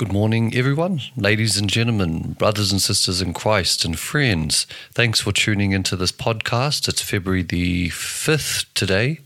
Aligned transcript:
Good 0.00 0.14
morning, 0.14 0.56
everyone, 0.56 1.02
ladies 1.14 1.58
and 1.58 1.68
gentlemen, 1.68 2.32
brothers 2.32 2.72
and 2.72 2.80
sisters 2.80 3.20
in 3.20 3.34
Christ, 3.34 3.84
and 3.84 3.98
friends. 3.98 4.66
Thanks 4.94 5.20
for 5.20 5.30
tuning 5.30 5.72
into 5.72 5.94
this 5.94 6.10
podcast. 6.10 6.88
It's 6.88 7.02
February 7.02 7.42
the 7.42 7.90
5th 7.90 8.64
today. 8.72 9.20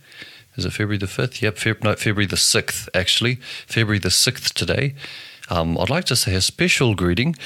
Is 0.57 0.65
it 0.65 0.73
February 0.73 0.99
the 0.99 1.07
5th? 1.07 1.41
Yep, 1.41 1.55
Feb- 1.59 1.85
no, 1.85 1.95
February 1.95 2.27
the 2.27 2.35
6th, 2.35 2.89
actually. 2.93 3.37
February 3.69 4.01
the 4.01 4.09
6th 4.09 4.53
today. 4.53 4.97
Um, 5.49 5.79
I'd 5.79 5.91
like 5.91 6.07
to 6.07 6.17
say 6.17 6.35
a 6.35 6.41
special 6.41 6.97
greeting 6.97 7.37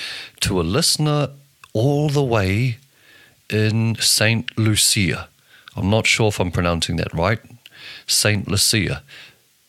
to 0.41 0.59
a 0.59 0.63
listener 0.63 1.29
all 1.75 2.09
the 2.09 2.25
way 2.25 2.79
in 3.51 3.97
St. 3.97 4.57
Lucia. 4.57 5.29
I'm 5.77 5.91
not 5.91 6.07
sure 6.07 6.29
if 6.29 6.41
I'm 6.41 6.51
pronouncing 6.51 6.97
that 6.97 7.13
right. 7.13 7.41
St. 8.07 8.49
Lucia. 8.49 9.03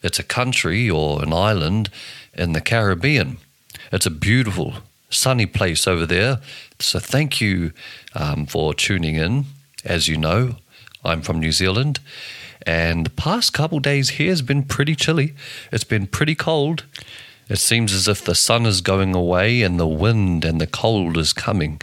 It's 0.02 0.18
a 0.18 0.24
country 0.24 0.90
or 0.90 1.22
an 1.22 1.34
island 1.34 1.90
in 2.34 2.54
the 2.54 2.62
Caribbean. 2.62 3.36
It's 3.92 4.06
a 4.06 4.12
beautiful, 4.12 4.76
sunny 5.10 5.46
place 5.46 5.88
over 5.88 6.06
there. 6.06 6.40
So 6.80 7.00
thank 7.00 7.42
you 7.42 7.74
um, 8.14 8.46
for 8.46 8.74
tuning 8.74 9.16
in. 9.16 9.46
As 9.84 10.08
you 10.08 10.18
know, 10.18 10.58
I'm 11.04 11.22
from 11.22 11.40
New 11.40 11.52
Zealand, 11.52 12.00
and 12.66 13.06
the 13.06 13.12
past 13.12 13.54
couple 13.54 13.80
days 13.80 14.12
here 14.12 14.30
has 14.30 14.42
been 14.42 14.64
pretty 14.64 14.96
chilly. 14.96 15.34
It's 15.72 15.86
been 15.86 16.08
pretty 16.08 16.36
cold. 16.36 16.84
It 17.48 17.58
seems 17.58 17.94
as 17.94 18.08
if 18.08 18.24
the 18.24 18.36
sun 18.36 18.66
is 18.66 18.82
going 18.82 19.16
away 19.16 19.64
and 19.64 19.80
the 19.80 19.88
wind 19.88 20.46
and 20.46 20.62
the 20.62 20.68
cold 20.68 21.18
is 21.18 21.34
coming. 21.34 21.82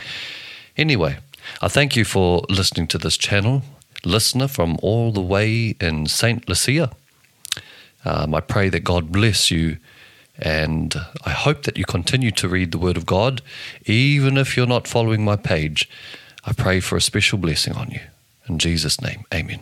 Anyway, 0.76 1.16
I 1.60 1.68
thank 1.68 1.96
you 1.96 2.04
for 2.04 2.44
listening 2.48 2.86
to 2.88 2.98
this 2.98 3.16
channel, 3.16 3.62
listener 4.04 4.46
from 4.46 4.78
all 4.82 5.10
the 5.10 5.22
way 5.22 5.74
in 5.80 6.06
St. 6.06 6.48
Lucia. 6.48 6.92
Um, 8.04 8.34
I 8.34 8.40
pray 8.40 8.68
that 8.68 8.84
God 8.84 9.10
bless 9.10 9.50
you, 9.50 9.78
and 10.38 10.94
I 11.24 11.30
hope 11.30 11.62
that 11.62 11.76
you 11.76 11.84
continue 11.84 12.30
to 12.32 12.48
read 12.48 12.72
the 12.72 12.78
Word 12.78 12.96
of 12.96 13.06
God, 13.06 13.42
even 13.84 14.36
if 14.36 14.56
you're 14.56 14.66
not 14.66 14.86
following 14.86 15.24
my 15.24 15.36
page. 15.36 15.88
I 16.44 16.52
pray 16.52 16.80
for 16.80 16.96
a 16.96 17.00
special 17.00 17.38
blessing 17.38 17.74
on 17.74 17.90
you. 17.90 18.00
In 18.48 18.58
Jesus' 18.58 19.00
name, 19.00 19.24
amen. 19.34 19.60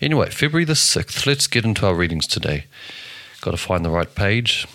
Anyway, 0.00 0.30
February 0.30 0.64
the 0.64 0.74
6th, 0.74 1.26
let's 1.26 1.46
get 1.46 1.64
into 1.64 1.86
our 1.86 1.94
readings 1.94 2.26
today. 2.26 2.66
Got 3.40 3.52
to 3.52 3.56
find 3.56 3.84
the 3.84 3.90
right 3.90 4.14
page. 4.14 4.66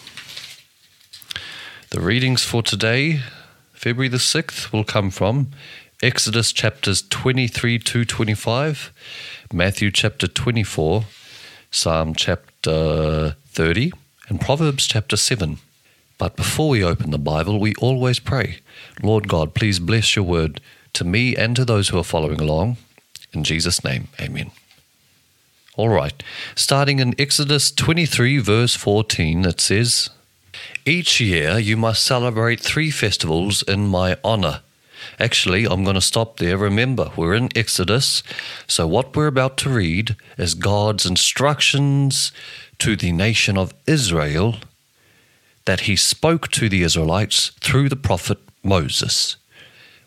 The 1.92 2.02
readings 2.02 2.44
for 2.44 2.64
today, 2.64 3.22
February 3.74 4.10
the 4.10 4.18
6th, 4.18 4.72
will 4.72 4.84
come 4.84 5.12
from 5.12 5.52
Exodus 6.02 6.52
chapters 6.52 7.02
23 7.02 7.80
to 7.80 8.04
25, 8.04 8.92
Matthew 9.54 9.92
chapter 9.92 10.28
24, 10.28 11.06
Psalm 11.72 12.14
chapter 12.14 13.38
30, 13.46 13.92
and 14.30 14.40
Proverbs 14.40 14.88
chapter 14.88 15.18
7. 15.18 15.58
But 16.18 16.36
before 16.36 16.70
we 16.70 16.84
open 16.84 17.12
the 17.12 17.18
Bible, 17.18 17.60
we 17.60 17.74
always 17.76 18.20
pray, 18.20 18.60
Lord 19.02 19.28
God, 19.28 19.54
please 19.54 19.80
bless 19.80 20.16
your 20.16 20.24
word 20.24 20.62
to 20.94 21.04
me 21.04 21.36
and 21.36 21.56
to 21.56 21.66
those 21.66 21.90
who 21.90 21.98
are 21.98 22.04
following 22.04 22.40
along. 22.40 22.78
In 23.34 23.44
Jesus' 23.44 23.84
name, 23.84 24.08
amen. 24.22 24.52
All 25.76 25.90
right, 25.90 26.22
starting 26.56 27.00
in 27.00 27.20
Exodus 27.20 27.72
23, 27.72 28.38
verse 28.38 28.76
14, 28.76 29.44
it 29.46 29.60
says, 29.60 30.10
Each 30.86 31.20
year 31.20 31.58
you 31.58 31.76
must 31.76 32.06
celebrate 32.06 32.60
three 32.60 32.92
festivals 32.92 33.64
in 33.64 33.88
my 33.88 34.18
honor. 34.24 34.62
Actually, 35.20 35.66
I'm 35.66 35.84
going 35.84 35.96
to 35.96 36.02
stop 36.02 36.38
there. 36.38 36.58
Remember, 36.58 37.12
we're 37.18 37.34
in 37.34 37.50
Exodus, 37.56 38.24
so 38.68 38.88
what 38.88 39.16
we're 39.16 39.28
about 39.28 39.58
to 39.60 39.70
read 39.70 40.16
is 40.38 40.54
God's 40.54 41.06
instructions 41.06 42.32
to 42.80 42.96
the 42.96 43.12
nation 43.12 43.58
of 43.58 43.74
Israel 43.88 44.56
that 45.66 45.82
he 45.82 45.96
spoke 45.96 46.50
to 46.50 46.70
the 46.70 46.84
Israelites 46.84 47.52
through 47.62 47.90
the 47.90 47.96
prophet 47.96 48.38
Moses. 48.64 49.38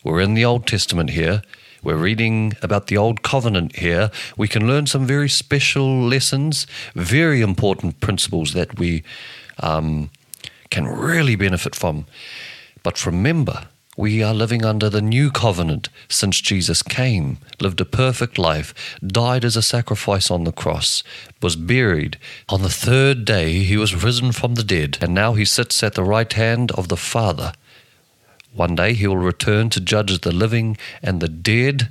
We're 0.05 0.21
in 0.21 0.35
the 0.35 0.45
Old 0.45 0.67
Testament 0.67 1.11
here. 1.11 1.43
We're 1.83 1.97
reading 1.97 2.55
about 2.63 2.89
the 2.89 2.97
Old 2.97 3.23
Covenant 3.23 3.77
here. 3.77 4.11
We 4.37 4.49
can 4.49 4.67
learn 4.67 4.87
some 4.87 5.07
very 5.07 5.29
special 5.29 6.03
lessons, 6.03 6.67
very 6.95 7.41
important 7.41 8.01
principles 8.01 8.53
that 8.55 8.79
we 8.79 9.03
um, 9.61 10.11
can 10.71 10.87
really 10.87 11.37
benefit 11.37 11.75
from. 11.75 12.07
But 12.83 13.07
remember, 13.07 13.69
we 13.97 14.23
are 14.23 14.35
living 14.35 14.65
under 14.65 14.91
the 14.91 15.01
new 15.01 15.31
covenant 15.31 15.89
since 16.09 16.41
Jesus 16.41 16.83
came, 16.83 17.39
lived 17.61 17.81
a 17.81 17.87
perfect 17.87 18.39
life, 18.39 18.97
died 19.05 19.45
as 19.45 19.57
a 19.57 19.63
sacrifice 19.63 20.31
on 20.31 20.45
the 20.45 20.53
cross, 20.53 21.03
was 21.41 21.57
buried. 21.57 22.19
On 22.51 22.63
the 22.63 22.69
third 22.69 23.25
day, 23.25 23.61
he 23.61 23.79
was 23.79 24.05
risen 24.05 24.33
from 24.33 24.55
the 24.55 24.65
dead, 24.65 24.99
and 25.01 25.15
now 25.15 25.33
he 25.33 25.47
sits 25.47 25.83
at 25.83 25.95
the 25.95 26.05
right 26.05 26.31
hand 26.31 26.71
of 26.73 26.89
the 26.89 26.97
Father. 26.97 27.55
One 28.53 28.75
day 28.75 28.93
he 28.93 29.07
will 29.07 29.17
return 29.17 29.71
to 29.71 29.81
judge 29.81 30.21
the 30.21 30.33
living 30.33 30.77
and 31.03 31.21
the 31.21 31.29
dead, 31.29 31.89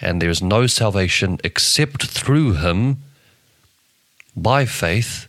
and 0.00 0.22
there 0.22 0.30
is 0.30 0.42
no 0.42 0.68
salvation 0.68 1.38
except 1.42 2.06
through 2.06 2.54
him 2.54 2.98
by 4.36 4.66
faith, 4.66 5.26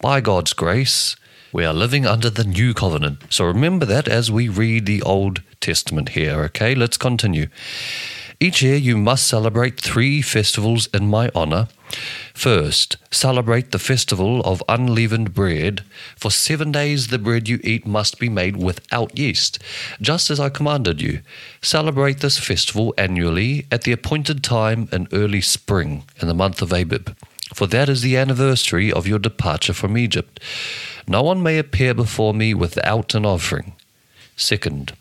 by 0.00 0.20
God's 0.20 0.52
grace. 0.52 1.16
We 1.50 1.64
are 1.64 1.72
living 1.72 2.04
under 2.06 2.28
the 2.28 2.44
new 2.44 2.74
covenant. 2.74 3.22
So 3.30 3.44
remember 3.44 3.86
that 3.86 4.06
as 4.06 4.30
we 4.30 4.50
read 4.50 4.84
the 4.84 5.00
Old 5.02 5.42
Testament 5.60 6.10
here, 6.10 6.42
okay? 6.44 6.74
Let's 6.74 6.98
continue. 6.98 7.48
Each 8.38 8.62
year 8.62 8.76
you 8.76 8.98
must 8.98 9.26
celebrate 9.26 9.80
three 9.80 10.20
festivals 10.20 10.88
in 10.92 11.08
my 11.08 11.30
honor. 11.34 11.68
First, 12.34 12.98
celebrate 13.10 13.72
the 13.72 13.78
festival 13.78 14.42
of 14.42 14.62
unleavened 14.68 15.32
bread. 15.32 15.82
For 16.16 16.30
seven 16.30 16.70
days 16.70 17.08
the 17.08 17.18
bread 17.18 17.48
you 17.48 17.60
eat 17.64 17.86
must 17.86 18.20
be 18.20 18.28
made 18.28 18.56
without 18.56 19.18
yeast, 19.18 19.58
just 20.02 20.30
as 20.30 20.38
I 20.38 20.50
commanded 20.50 21.00
you. 21.00 21.20
Celebrate 21.62 22.20
this 22.20 22.38
festival 22.38 22.92
annually 22.98 23.66
at 23.72 23.82
the 23.82 23.92
appointed 23.92 24.44
time 24.44 24.88
in 24.92 25.08
early 25.12 25.40
spring, 25.40 26.04
in 26.20 26.28
the 26.28 26.34
month 26.34 26.60
of 26.60 26.72
Abib, 26.72 27.16
for 27.54 27.66
that 27.66 27.88
is 27.88 28.02
the 28.02 28.18
anniversary 28.18 28.92
of 28.92 29.08
your 29.08 29.18
departure 29.18 29.72
from 29.72 29.96
Egypt. 29.96 30.38
No 31.08 31.22
one 31.22 31.42
may 31.42 31.58
appear 31.58 31.94
before 31.94 32.34
me 32.34 32.54
without 32.54 33.14
an 33.14 33.24
offering. 33.24 33.72
Second, 34.36 34.92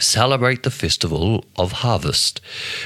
Celebrate 0.00 0.62
the 0.62 0.70
festival 0.70 1.44
of 1.56 1.72
harvest 1.72 2.40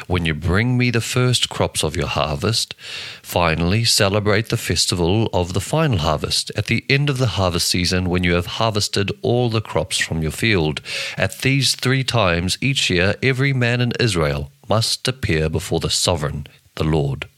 when 0.06 0.24
you 0.24 0.32
bring 0.32 0.78
me 0.78 0.90
the 0.90 1.00
first 1.00 1.50
crops 1.50 1.84
of 1.84 1.94
your 1.94 2.06
harvest. 2.06 2.74
Finally, 3.22 3.84
celebrate 3.84 4.48
the 4.48 4.56
festival 4.56 5.28
of 5.32 5.52
the 5.52 5.60
final 5.60 5.98
harvest 5.98 6.50
at 6.56 6.66
the 6.66 6.84
end 6.88 7.10
of 7.10 7.18
the 7.18 7.34
harvest 7.38 7.68
season 7.68 8.08
when 8.08 8.24
you 8.24 8.32
have 8.32 8.46
harvested 8.46 9.12
all 9.20 9.50
the 9.50 9.60
crops 9.60 9.98
from 9.98 10.22
your 10.22 10.30
field. 10.30 10.80
At 11.18 11.40
these 11.40 11.74
three 11.74 12.04
times 12.04 12.56
each 12.62 12.88
year, 12.88 13.14
every 13.22 13.52
man 13.52 13.80
in 13.82 13.92
Israel 14.00 14.50
must 14.68 15.06
appear 15.06 15.50
before 15.50 15.80
the 15.80 15.90
sovereign, 15.90 16.46
the 16.76 16.84
Lord. 16.84 17.28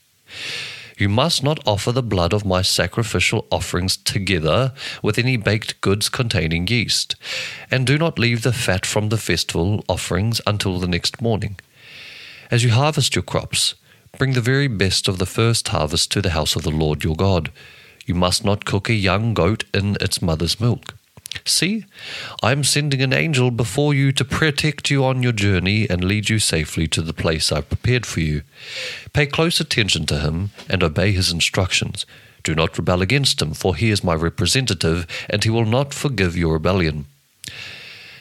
You 0.96 1.08
must 1.08 1.42
not 1.42 1.58
offer 1.66 1.90
the 1.90 2.02
blood 2.02 2.32
of 2.32 2.44
my 2.44 2.62
sacrificial 2.62 3.46
offerings 3.50 3.96
together 3.96 4.72
with 5.02 5.18
any 5.18 5.36
baked 5.36 5.80
goods 5.80 6.08
containing 6.08 6.68
yeast, 6.68 7.16
and 7.68 7.84
do 7.84 7.98
not 7.98 8.18
leave 8.18 8.42
the 8.42 8.52
fat 8.52 8.86
from 8.86 9.08
the 9.08 9.18
festival 9.18 9.84
offerings 9.88 10.40
until 10.46 10.78
the 10.78 10.86
next 10.86 11.20
morning. 11.20 11.58
As 12.48 12.62
you 12.62 12.70
harvest 12.70 13.16
your 13.16 13.24
crops, 13.24 13.74
bring 14.18 14.34
the 14.34 14.40
very 14.40 14.68
best 14.68 15.08
of 15.08 15.18
the 15.18 15.26
first 15.26 15.66
harvest 15.68 16.12
to 16.12 16.22
the 16.22 16.30
house 16.30 16.54
of 16.54 16.62
the 16.62 16.70
Lord 16.70 17.02
your 17.02 17.16
God. 17.16 17.50
You 18.06 18.14
must 18.14 18.44
not 18.44 18.64
cook 18.64 18.88
a 18.88 18.94
young 18.94 19.34
goat 19.34 19.64
in 19.74 19.96
its 20.00 20.22
mother's 20.22 20.60
milk. 20.60 20.93
See, 21.44 21.84
I 22.42 22.52
am 22.52 22.64
sending 22.64 23.02
an 23.02 23.12
angel 23.12 23.50
before 23.50 23.92
you 23.92 24.12
to 24.12 24.24
protect 24.24 24.90
you 24.90 25.04
on 25.04 25.22
your 25.22 25.32
journey 25.32 25.88
and 25.88 26.04
lead 26.04 26.28
you 26.28 26.38
safely 26.38 26.86
to 26.88 27.02
the 27.02 27.12
place 27.12 27.50
I've 27.50 27.68
prepared 27.68 28.06
for 28.06 28.20
you. 28.20 28.42
Pay 29.12 29.26
close 29.26 29.60
attention 29.60 30.06
to 30.06 30.20
him 30.20 30.50
and 30.68 30.82
obey 30.82 31.12
his 31.12 31.32
instructions. 31.32 32.06
Do 32.42 32.54
not 32.54 32.76
rebel 32.76 33.02
against 33.02 33.40
him, 33.40 33.54
for 33.54 33.74
he 33.74 33.90
is 33.90 34.04
my 34.04 34.14
representative, 34.14 35.06
and 35.30 35.42
he 35.42 35.50
will 35.50 35.64
not 35.64 35.94
forgive 35.94 36.36
your 36.36 36.54
rebellion. 36.54 37.06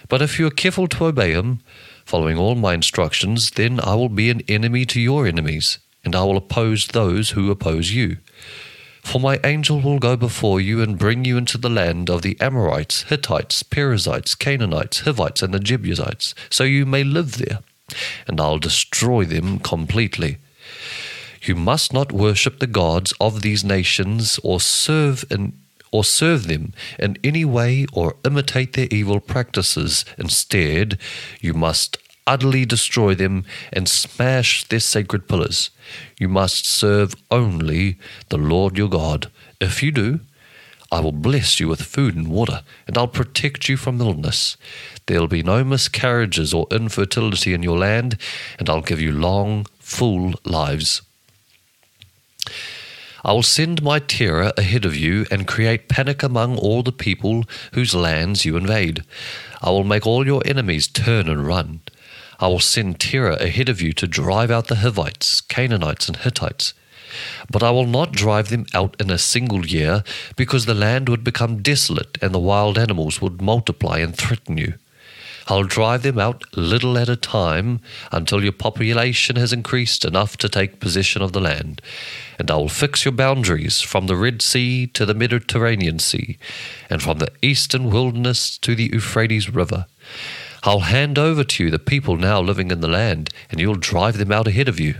But 0.10 0.22
if 0.22 0.40
you 0.40 0.48
are 0.48 0.52
careful 0.52 0.88
to 0.88 1.06
obey 1.06 1.32
him, 1.32 1.60
following 2.06 2.38
all 2.38 2.56
my 2.56 2.74
instructions, 2.74 3.52
then 3.52 3.80
I 3.82 3.96
will 3.96 4.10
be 4.10 4.30
an 4.30 4.42
enemy 4.48 4.86
to 4.86 5.00
your 5.00 5.28
enemies, 5.28 5.78
and 6.06 6.16
I 6.16 6.24
will 6.24 6.38
oppose 6.38 6.88
those 6.88 7.32
who 7.32 7.52
oppose 7.52 7.92
you. 7.92 8.18
For 9.04 9.20
my 9.20 9.40
angel 9.44 9.80
will 9.82 10.00
go 10.00 10.16
before 10.16 10.60
you 10.60 10.82
and 10.82 10.98
bring 10.98 11.26
you 11.26 11.38
into 11.38 11.58
the 11.58 11.70
land 11.70 12.10
of 12.10 12.22
the 12.22 12.40
Amorites, 12.40 13.04
Hittites, 13.04 13.62
Perizzites, 13.62 14.34
Canaanites, 14.34 15.02
Hivites, 15.02 15.44
and 15.44 15.54
the 15.54 15.60
Jebusites, 15.60 16.34
so 16.50 16.64
you 16.64 16.86
may 16.86 17.04
live 17.04 17.38
there, 17.38 17.60
and 18.28 18.42
I'll 18.42 18.60
destroy 18.60 19.26
them 19.26 19.60
completely. 19.60 20.38
You 21.44 21.56
must 21.56 21.94
not 21.94 22.12
worship 22.12 22.60
the 22.60 22.68
gods 22.68 23.14
of 23.20 23.42
these 23.42 23.64
nations 23.64 24.40
or 24.44 24.60
serve 24.62 25.26
in 25.30 25.54
or 25.92 26.04
serve 26.04 26.48
them 26.48 26.74
in 26.98 27.16
any 27.24 27.46
way 27.46 27.86
or 27.94 28.16
imitate 28.26 28.74
their 28.74 28.88
evil 28.90 29.20
practices. 29.20 30.06
Instead, 30.18 30.98
you 31.40 31.54
must 31.54 31.98
utterly 32.26 32.66
destroy 32.66 33.16
them 33.16 33.46
and 33.72 33.88
smash 33.88 34.64
their 34.66 34.80
sacred 34.80 35.28
pillars. 35.28 35.70
You 36.20 36.30
must 36.30 36.66
serve 36.66 37.16
only 37.30 37.98
the 38.30 38.38
Lord 38.38 38.78
your 38.78 38.90
God. 38.90 39.30
If 39.60 39.84
you 39.84 39.92
do, 39.92 40.20
I 40.92 41.00
will 41.00 41.12
bless 41.12 41.60
you 41.60 41.68
with 41.68 41.82
food 41.82 42.16
and 42.16 42.28
water, 42.28 42.62
and 42.86 42.98
I'll 42.98 43.08
protect 43.08 43.68
you 43.68 43.78
from 43.78 44.00
illness. 44.00 44.58
There'll 45.08 45.28
be 45.28 45.42
no 45.42 45.64
miscarriages 45.64 46.54
or 46.54 46.68
infertility 46.70 47.54
in 47.54 47.64
your 47.64 47.80
land, 47.80 48.18
and 48.60 48.70
I'll 48.70 48.84
give 48.84 49.02
you 49.02 49.12
long, 49.12 49.66
full 49.80 50.34
lives. 50.46 51.02
I 53.26 53.32
will 53.32 53.42
send 53.42 53.82
my 53.82 54.00
terror 54.00 54.52
ahead 54.58 54.86
of 54.86 54.96
you 54.96 55.26
and 55.32 55.48
create 55.48 55.88
panic 55.88 56.22
among 56.22 56.58
all 56.58 56.84
the 56.84 56.92
people 56.92 57.46
whose 57.72 57.96
lands 57.96 58.44
you 58.44 58.58
invade. 58.58 59.04
I 59.62 59.70
will 59.70 59.86
make 59.86 60.06
all 60.06 60.26
your 60.26 60.44
enemies 60.46 60.88
turn 60.88 61.30
and 61.30 61.48
run. 61.48 61.80
I 62.44 62.48
will 62.48 62.60
send 62.60 63.00
terror 63.00 63.38
ahead 63.40 63.70
of 63.70 63.82
you 63.82 63.94
to 63.94 64.06
drive 64.06 64.52
out 64.52 64.68
the 64.68 64.76
Hivites, 64.76 65.40
Canaanites, 65.40 66.10
and 66.10 66.18
Hittites. 66.18 66.74
But 67.50 67.64
I 67.64 67.72
will 67.72 67.88
not 67.88 68.12
drive 68.12 68.50
them 68.50 68.66
out 68.74 68.98
in 69.00 69.10
a 69.10 69.18
single 69.18 69.66
year, 69.66 70.04
because 70.36 70.66
the 70.66 70.74
land 70.74 71.08
would 71.08 71.24
become 71.24 71.62
desolate 71.62 72.18
and 72.22 72.36
the 72.36 72.40
wild 72.40 72.78
animals 72.78 73.22
would 73.22 73.42
multiply 73.42 74.00
and 74.00 74.14
threaten 74.14 74.58
you. 74.58 74.74
I'll 75.48 75.64
drive 75.64 76.04
them 76.04 76.20
out 76.20 76.44
little 76.54 76.98
at 76.98 77.08
a 77.08 77.16
time 77.16 77.80
until 78.12 78.44
your 78.44 78.52
population 78.52 79.38
has 79.38 79.54
increased 79.54 80.04
enough 80.04 80.36
to 80.38 80.50
take 80.50 80.82
possession 80.82 81.22
of 81.22 81.32
the 81.32 81.40
land. 81.40 81.82
And 82.38 82.52
I 82.52 82.58
will 82.58 82.68
fix 82.68 83.06
your 83.06 83.14
boundaries 83.14 83.80
from 83.80 84.08
the 84.08 84.18
Red 84.18 84.42
Sea 84.42 84.88
to 84.88 85.06
the 85.06 85.14
Mediterranean 85.14 85.98
Sea, 85.98 86.38
and 86.90 87.02
from 87.02 87.20
the 87.20 87.32
eastern 87.42 87.90
wilderness 87.90 88.58
to 88.58 88.76
the 88.76 88.90
Euphrates 88.92 89.50
River. 89.50 89.86
I'll 90.64 90.80
hand 90.82 91.20
over 91.20 91.44
to 91.44 91.64
you 91.64 91.70
the 91.70 91.80
people 91.80 92.16
now 92.16 92.40
living 92.42 92.72
in 92.72 92.80
the 92.80 92.88
land, 92.88 93.30
and 93.52 93.60
you'll 93.60 93.76
drive 93.76 94.18
them 94.18 94.32
out 94.32 94.48
ahead 94.48 94.70
of 94.70 94.80
you. 94.80 94.96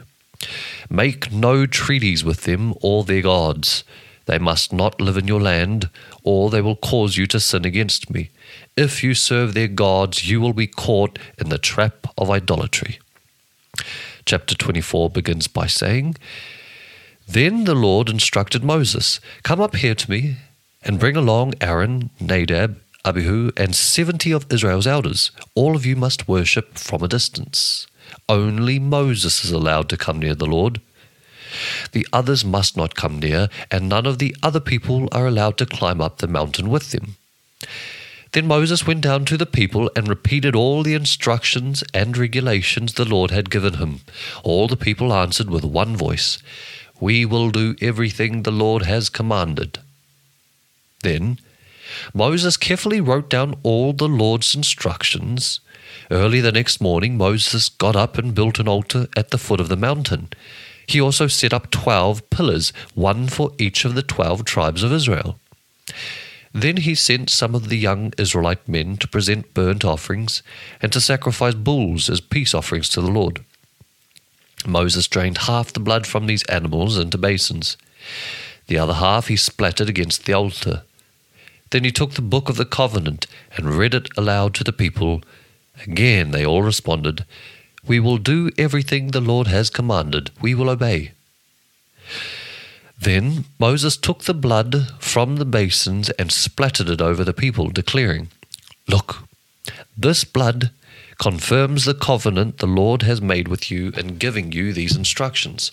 Make 0.90 1.32
no 1.32 1.66
treaties 1.66 2.24
with 2.24 2.44
them 2.44 2.74
or 2.82 3.04
their 3.04 3.22
gods. 3.22 3.86
They 4.26 4.38
must 4.38 4.74
not 4.74 5.00
live 5.00 5.18
in 5.18 5.28
your 5.28 5.40
land, 5.42 5.90
or 6.24 6.50
they 6.50 6.62
will 6.62 6.76
cause 6.76 7.16
you 7.16 7.28
to 7.28 7.40
sin 7.40 7.64
against 7.64 8.10
me. 8.10 8.30
If 8.76 9.04
you 9.04 9.14
serve 9.14 9.54
their 9.54 9.70
gods, 9.70 10.30
you 10.30 10.42
will 10.42 10.54
be 10.54 10.68
caught 10.68 11.18
in 11.38 11.50
the 11.50 11.58
trap 11.58 12.08
of 12.18 12.30
idolatry. 12.30 13.00
Chapter 14.26 14.56
24 14.56 15.10
begins 15.10 15.48
by 15.48 15.68
saying, 15.68 16.16
Then 17.28 17.64
the 17.64 17.76
Lord 17.76 18.10
instructed 18.10 18.64
Moses, 18.64 19.22
Come 19.44 19.62
up 19.62 19.78
here 19.78 19.96
to 19.96 20.12
me, 20.12 20.38
and 20.84 21.00
bring 21.00 21.16
along 21.16 21.54
Aaron, 21.62 22.10
Nadab, 22.20 22.80
Abihu, 23.06 23.52
and 23.58 23.76
seventy 23.76 24.32
of 24.32 24.46
Israel's 24.52 24.88
elders. 24.88 25.32
All 25.56 25.76
of 25.76 25.86
you 25.86 25.96
must 25.96 26.28
worship 26.28 26.78
from 26.78 27.04
a 27.04 27.08
distance. 27.08 27.88
Only 28.30 28.80
Moses 28.80 29.44
is 29.44 29.52
allowed 29.52 29.90
to 29.90 29.98
come 29.98 30.20
near 30.20 30.36
the 30.36 30.46
Lord. 30.46 30.80
The 31.92 32.08
others 32.14 32.46
must 32.46 32.78
not 32.78 32.96
come 32.96 33.20
near, 33.20 33.50
and 33.70 33.90
none 33.90 34.06
of 34.06 34.20
the 34.20 34.36
other 34.42 34.60
people 34.60 35.10
are 35.12 35.28
allowed 35.28 35.58
to 35.58 35.66
climb 35.66 36.02
up 36.02 36.18
the 36.18 36.28
mountain 36.28 36.70
with 36.70 36.92
them. 36.92 37.18
Then 38.32 38.48
Moses 38.48 38.88
went 38.88 39.02
down 39.02 39.26
to 39.26 39.38
the 39.38 39.46
people 39.46 39.92
and 39.96 40.08
repeated 40.08 40.56
all 40.56 40.82
the 40.82 40.96
instructions 40.96 41.84
and 41.94 42.18
regulations 42.18 42.94
the 42.94 43.06
Lord 43.06 43.30
had 43.30 43.52
given 43.52 43.76
him. 43.76 44.00
All 44.44 44.68
the 44.68 44.76
people 44.76 45.14
answered 45.14 45.50
with 45.50 45.64
one 45.64 45.96
voice, 45.96 46.40
We 47.00 47.26
will 47.26 47.52
do 47.52 47.76
everything 47.80 48.42
the 48.42 48.52
Lord 48.52 48.84
has 48.84 49.10
commanded. 49.10 49.80
Then 51.02 51.38
Moses 52.14 52.58
carefully 52.58 53.02
wrote 53.02 53.30
down 53.30 53.56
all 53.64 53.94
the 53.94 54.08
Lord's 54.08 54.56
instructions. 54.56 55.60
Early 56.12 56.42
the 56.42 56.52
next 56.52 56.82
morning, 56.82 57.18
Moses 57.18 57.70
got 57.70 57.96
up 57.96 58.18
and 58.18 58.36
built 58.36 58.60
an 58.60 58.68
altar 58.68 59.08
at 59.16 59.32
the 59.32 59.38
foot 59.38 59.60
of 59.60 59.70
the 59.70 59.78
mountain. 59.78 60.30
He 60.88 61.00
also 61.00 61.28
set 61.28 61.54
up 61.54 61.72
twelve 61.72 62.30
pillars, 62.30 62.74
one 62.94 63.28
for 63.28 63.52
each 63.58 63.86
of 63.86 63.96
the 63.96 64.04
twelve 64.04 64.44
tribes 64.44 64.84
of 64.84 64.92
Israel. 64.92 65.40
Then 66.54 66.78
he 66.78 66.94
sent 66.94 67.30
some 67.30 67.56
of 67.56 67.70
the 67.70 67.78
young 67.78 68.14
Israelite 68.18 68.68
men 68.68 68.98
to 68.98 69.08
present 69.08 69.54
burnt 69.54 69.84
offerings 69.84 70.44
and 70.82 70.92
to 70.92 71.02
sacrifice 71.02 71.56
bulls 71.56 72.10
as 72.10 72.22
peace 72.22 72.54
offerings 72.54 72.90
to 72.90 73.02
the 73.02 73.10
Lord. 73.10 73.44
Moses 74.66 75.08
drained 75.08 75.40
half 75.40 75.74
the 75.74 75.80
blood 75.80 76.06
from 76.06 76.28
these 76.28 76.44
animals 76.44 76.98
into 76.98 77.18
basins. 77.18 77.76
The 78.68 78.78
other 78.78 78.94
half 78.94 79.28
he 79.28 79.36
splattered 79.36 79.90
against 79.90 80.26
the 80.26 80.34
altar. 80.34 80.84
Then 81.74 81.86
he 81.86 81.92
took 81.92 82.12
the 82.12 82.22
book 82.22 82.50
of 82.50 82.58
the 82.58 82.66
covenant 82.66 83.26
and 83.58 83.74
read 83.74 83.96
it 83.96 84.08
aloud 84.16 84.54
to 84.54 84.64
the 84.64 84.72
people. 84.72 85.24
Again 85.88 86.30
they 86.30 86.46
all 86.46 86.62
responded, 86.62 87.26
We 87.84 88.00
will 88.00 88.20
do 88.20 88.52
everything 88.60 89.08
the 89.08 89.20
Lord 89.20 89.48
has 89.48 89.72
commanded. 89.72 90.30
We 90.40 90.54
will 90.54 90.70
obey. 90.70 91.14
Then 92.96 93.46
Moses 93.58 93.98
took 93.98 94.26
the 94.26 94.36
blood 94.36 94.92
from 95.00 95.38
the 95.38 95.46
basins 95.46 96.12
and 96.12 96.32
splattered 96.32 96.90
it 96.90 97.02
over 97.02 97.24
the 97.24 97.34
people, 97.34 97.70
declaring, 97.70 98.30
Look, 98.88 99.24
this 99.98 100.24
blood 100.24 100.70
confirms 101.18 101.86
the 101.86 101.96
covenant 101.96 102.60
the 102.60 102.68
Lord 102.68 103.02
has 103.02 103.20
made 103.20 103.48
with 103.48 103.72
you 103.72 103.90
in 103.98 104.20
giving 104.20 104.52
you 104.52 104.74
these 104.74 104.96
instructions. 104.96 105.72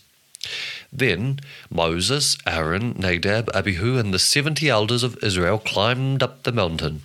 Then 0.93 1.41
Moses, 1.71 2.37
Aaron, 2.47 2.95
Nadab, 2.99 3.51
Abihu, 3.55 3.99
and 3.99 4.13
the 4.13 4.19
seventy 4.19 4.69
elders 4.69 5.03
of 5.03 5.23
Israel 5.23 5.59
climbed 5.59 6.23
up 6.23 6.43
the 6.43 6.53
mountain. 6.53 7.03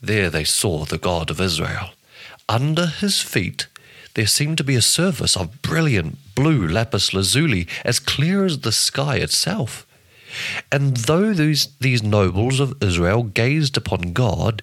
There 0.00 0.30
they 0.30 0.44
saw 0.44 0.84
the 0.84 0.98
God 0.98 1.30
of 1.30 1.40
Israel. 1.40 1.90
Under 2.48 2.86
his 2.86 3.20
feet 3.20 3.66
there 4.14 4.26
seemed 4.26 4.58
to 4.58 4.64
be 4.64 4.74
a 4.74 4.82
surface 4.82 5.36
of 5.36 5.62
brilliant 5.62 6.18
blue 6.34 6.66
lapis 6.66 7.14
lazuli, 7.14 7.66
as 7.84 7.98
clear 8.00 8.44
as 8.44 8.60
the 8.60 8.72
sky 8.72 9.16
itself. 9.16 9.86
And 10.70 10.96
though 10.96 11.32
these, 11.32 11.68
these 11.80 12.02
nobles 12.02 12.60
of 12.60 12.80
Israel 12.82 13.22
gazed 13.22 13.76
upon 13.76 14.12
God, 14.12 14.62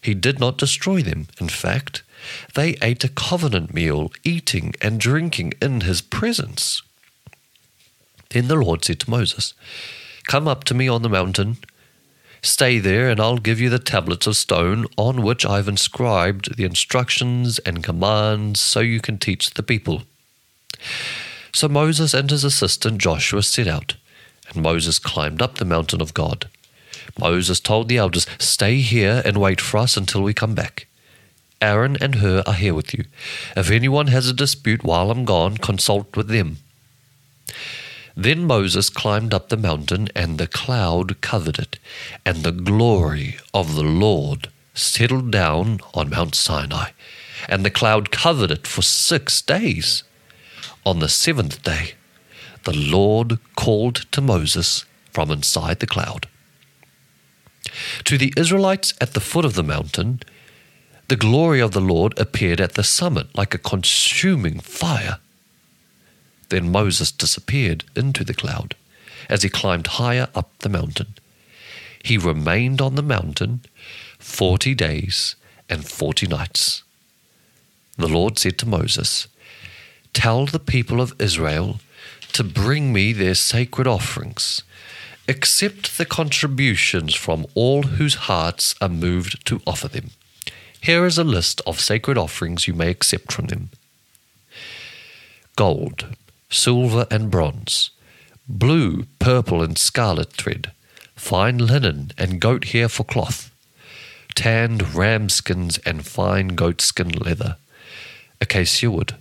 he 0.00 0.14
did 0.14 0.38
not 0.38 0.58
destroy 0.58 1.02
them. 1.02 1.26
In 1.40 1.48
fact, 1.48 2.02
they 2.54 2.76
ate 2.82 3.04
a 3.04 3.08
covenant 3.08 3.74
meal, 3.74 4.12
eating 4.24 4.74
and 4.80 5.00
drinking 5.00 5.54
in 5.60 5.82
his 5.82 6.00
presence. 6.00 6.82
Then 8.30 8.48
the 8.48 8.56
Lord 8.56 8.84
said 8.84 9.00
to 9.00 9.10
Moses, 9.10 9.54
Come 10.26 10.48
up 10.48 10.64
to 10.64 10.74
me 10.74 10.88
on 10.88 11.02
the 11.02 11.08
mountain. 11.08 11.58
Stay 12.42 12.78
there, 12.78 13.08
and 13.08 13.20
I'll 13.20 13.38
give 13.38 13.60
you 13.60 13.68
the 13.68 13.78
tablets 13.78 14.26
of 14.26 14.36
stone 14.36 14.86
on 14.96 15.22
which 15.22 15.44
I've 15.44 15.68
inscribed 15.68 16.56
the 16.56 16.64
instructions 16.64 17.58
and 17.60 17.82
commands 17.82 18.60
so 18.60 18.80
you 18.80 19.00
can 19.00 19.18
teach 19.18 19.50
the 19.50 19.62
people. 19.62 20.02
So 21.52 21.68
Moses 21.68 22.12
and 22.14 22.30
his 22.30 22.44
assistant 22.44 22.98
Joshua 22.98 23.42
set 23.42 23.66
out, 23.66 23.96
and 24.48 24.62
Moses 24.62 24.98
climbed 24.98 25.40
up 25.40 25.56
the 25.56 25.64
mountain 25.64 26.00
of 26.00 26.14
God. 26.14 26.48
Moses 27.18 27.60
told 27.60 27.88
the 27.88 27.96
elders, 27.96 28.26
Stay 28.38 28.80
here 28.80 29.22
and 29.24 29.38
wait 29.38 29.60
for 29.60 29.78
us 29.78 29.96
until 29.96 30.22
we 30.22 30.34
come 30.34 30.54
back. 30.54 30.86
Aaron 31.60 31.96
and 32.00 32.16
Hur 32.16 32.42
are 32.46 32.52
here 32.52 32.74
with 32.74 32.92
you. 32.92 33.04
If 33.56 33.70
anyone 33.70 34.08
has 34.08 34.28
a 34.28 34.34
dispute 34.34 34.84
while 34.84 35.10
I'm 35.10 35.24
gone, 35.24 35.56
consult 35.56 36.14
with 36.16 36.28
them. 36.28 36.58
Then 38.16 38.46
Moses 38.46 38.88
climbed 38.88 39.34
up 39.34 39.50
the 39.50 39.58
mountain, 39.58 40.08
and 40.14 40.38
the 40.38 40.46
cloud 40.46 41.20
covered 41.20 41.58
it, 41.58 41.78
and 42.24 42.42
the 42.42 42.52
glory 42.52 43.36
of 43.52 43.74
the 43.74 43.84
Lord 43.84 44.48
settled 44.72 45.30
down 45.30 45.80
on 45.92 46.10
Mount 46.10 46.34
Sinai, 46.34 46.90
and 47.48 47.64
the 47.64 47.70
cloud 47.70 48.10
covered 48.10 48.50
it 48.50 48.66
for 48.66 48.82
six 48.82 49.42
days. 49.42 50.02
On 50.86 50.98
the 50.98 51.08
seventh 51.08 51.62
day, 51.62 51.94
the 52.64 52.76
Lord 52.76 53.38
called 53.54 54.06
to 54.12 54.20
Moses 54.20 54.86
from 55.12 55.30
inside 55.30 55.80
the 55.80 55.86
cloud. 55.86 56.26
To 58.04 58.16
the 58.16 58.32
Israelites 58.36 58.94
at 59.00 59.12
the 59.12 59.20
foot 59.20 59.44
of 59.44 59.54
the 59.54 59.62
mountain, 59.62 60.20
the 61.08 61.16
glory 61.16 61.60
of 61.60 61.72
the 61.72 61.80
Lord 61.80 62.18
appeared 62.18 62.60
at 62.60 62.74
the 62.74 62.82
summit 62.82 63.28
like 63.36 63.54
a 63.54 63.58
consuming 63.58 64.60
fire. 64.60 65.18
Then 66.48 66.70
Moses 66.70 67.10
disappeared 67.10 67.84
into 67.94 68.24
the 68.24 68.34
cloud 68.34 68.74
as 69.28 69.42
he 69.42 69.48
climbed 69.48 69.86
higher 69.86 70.28
up 70.34 70.50
the 70.60 70.68
mountain. 70.68 71.14
He 72.02 72.18
remained 72.18 72.80
on 72.80 72.94
the 72.94 73.02
mountain 73.02 73.62
forty 74.18 74.74
days 74.74 75.34
and 75.68 75.86
forty 75.86 76.26
nights. 76.26 76.82
The 77.96 78.08
Lord 78.08 78.38
said 78.38 78.58
to 78.58 78.68
Moses, 78.68 79.26
Tell 80.12 80.46
the 80.46 80.60
people 80.60 81.00
of 81.00 81.20
Israel 81.20 81.80
to 82.32 82.44
bring 82.44 82.92
me 82.92 83.12
their 83.12 83.34
sacred 83.34 83.86
offerings. 83.86 84.62
Accept 85.28 85.98
the 85.98 86.06
contributions 86.06 87.14
from 87.14 87.46
all 87.54 87.82
whose 87.82 88.14
hearts 88.14 88.74
are 88.80 88.88
moved 88.88 89.44
to 89.46 89.60
offer 89.66 89.88
them. 89.88 90.10
Here 90.80 91.04
is 91.04 91.18
a 91.18 91.24
list 91.24 91.60
of 91.66 91.80
sacred 91.80 92.16
offerings 92.16 92.68
you 92.68 92.74
may 92.74 92.90
accept 92.90 93.32
from 93.32 93.46
them 93.46 93.70
gold, 95.56 96.14
silver 96.48 97.06
and 97.10 97.30
bronze, 97.30 97.90
blue, 98.48 99.04
purple, 99.18 99.62
and 99.62 99.76
scarlet 99.76 100.32
thread, 100.32 100.72
fine 101.14 101.58
linen 101.58 102.12
and 102.16 102.40
goat 102.40 102.66
hair 102.66 102.88
for 102.88 103.04
cloth, 103.04 103.50
tanned 104.34 104.94
ram 104.94 105.28
skins 105.28 105.78
and 105.78 106.06
fine 106.06 106.48
goatskin 106.48 107.10
leather, 107.10 107.56
acacia 108.40 108.90
wood, 108.90 109.16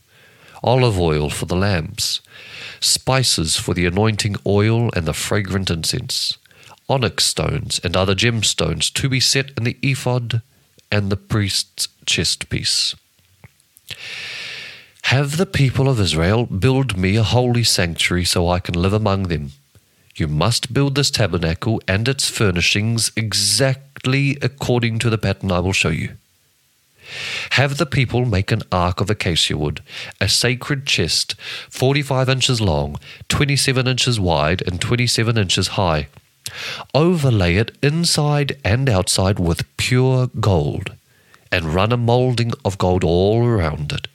olive 0.64 1.00
oil 1.00 1.30
for 1.30 1.46
the 1.46 1.56
lamps, 1.56 2.22
spices 2.80 3.56
for 3.56 3.74
the 3.74 3.86
anointing 3.86 4.36
oil 4.46 4.90
and 4.96 5.06
the 5.06 5.14
fragrant 5.14 5.70
incense, 5.70 6.38
onyx 6.90 7.26
stones, 7.26 7.80
and 7.84 7.96
other 7.96 8.16
gemstones 8.16 8.92
to 8.94 9.10
be 9.10 9.20
set 9.20 9.52
in 9.58 9.64
the 9.64 9.78
ephod 9.82 10.42
and 10.92 11.12
the 11.12 11.18
priest's 11.18 11.88
chest 12.06 12.50
piece. 12.50 12.96
Have 15.10 15.38
the 15.38 15.46
people 15.46 15.88
of 15.88 16.00
Israel 16.00 16.48
build 16.48 16.98
me 16.98 17.16
a 17.16 17.22
holy 17.22 17.64
sanctuary 17.64 18.26
so 18.26 18.50
I 18.50 18.60
can 18.60 18.74
live 18.74 18.92
among 18.92 19.24
them. 19.24 19.52
You 20.16 20.28
must 20.28 20.74
build 20.74 20.96
this 20.96 21.12
tabernacle 21.12 21.80
and 21.88 22.08
its 22.08 22.28
furnishings 22.28 23.12
exactly 23.16 24.36
according 24.42 24.98
to 25.00 25.12
the 25.12 25.20
pattern 25.20 25.52
I 25.52 25.60
will 25.60 25.74
show 25.74 25.90
you. 25.90 26.14
Have 27.52 27.78
the 27.78 27.86
people 27.86 28.26
make 28.26 28.52
an 28.52 28.64
ark 28.72 29.00
of 29.00 29.12
acacia 29.12 29.56
wood, 29.56 29.84
a 30.20 30.28
sacred 30.28 30.88
chest, 30.88 31.36
45 31.70 32.28
inches 32.28 32.60
long, 32.60 32.98
27 33.30 33.88
inches 33.88 34.20
wide, 34.20 34.64
and 34.64 34.82
27 34.82 35.38
inches 35.38 35.68
high. 35.80 36.08
Overlay 36.96 37.58
it 37.58 37.78
inside 37.84 38.58
and 38.66 38.90
outside 38.90 39.38
with 39.38 39.78
pure 39.78 40.32
gold, 40.40 40.96
and 41.52 41.76
run 41.76 41.92
a 41.92 41.98
moulding 41.98 42.54
of 42.66 42.80
gold 42.80 43.04
all 43.04 43.46
around 43.46 43.92
it. 43.92 44.08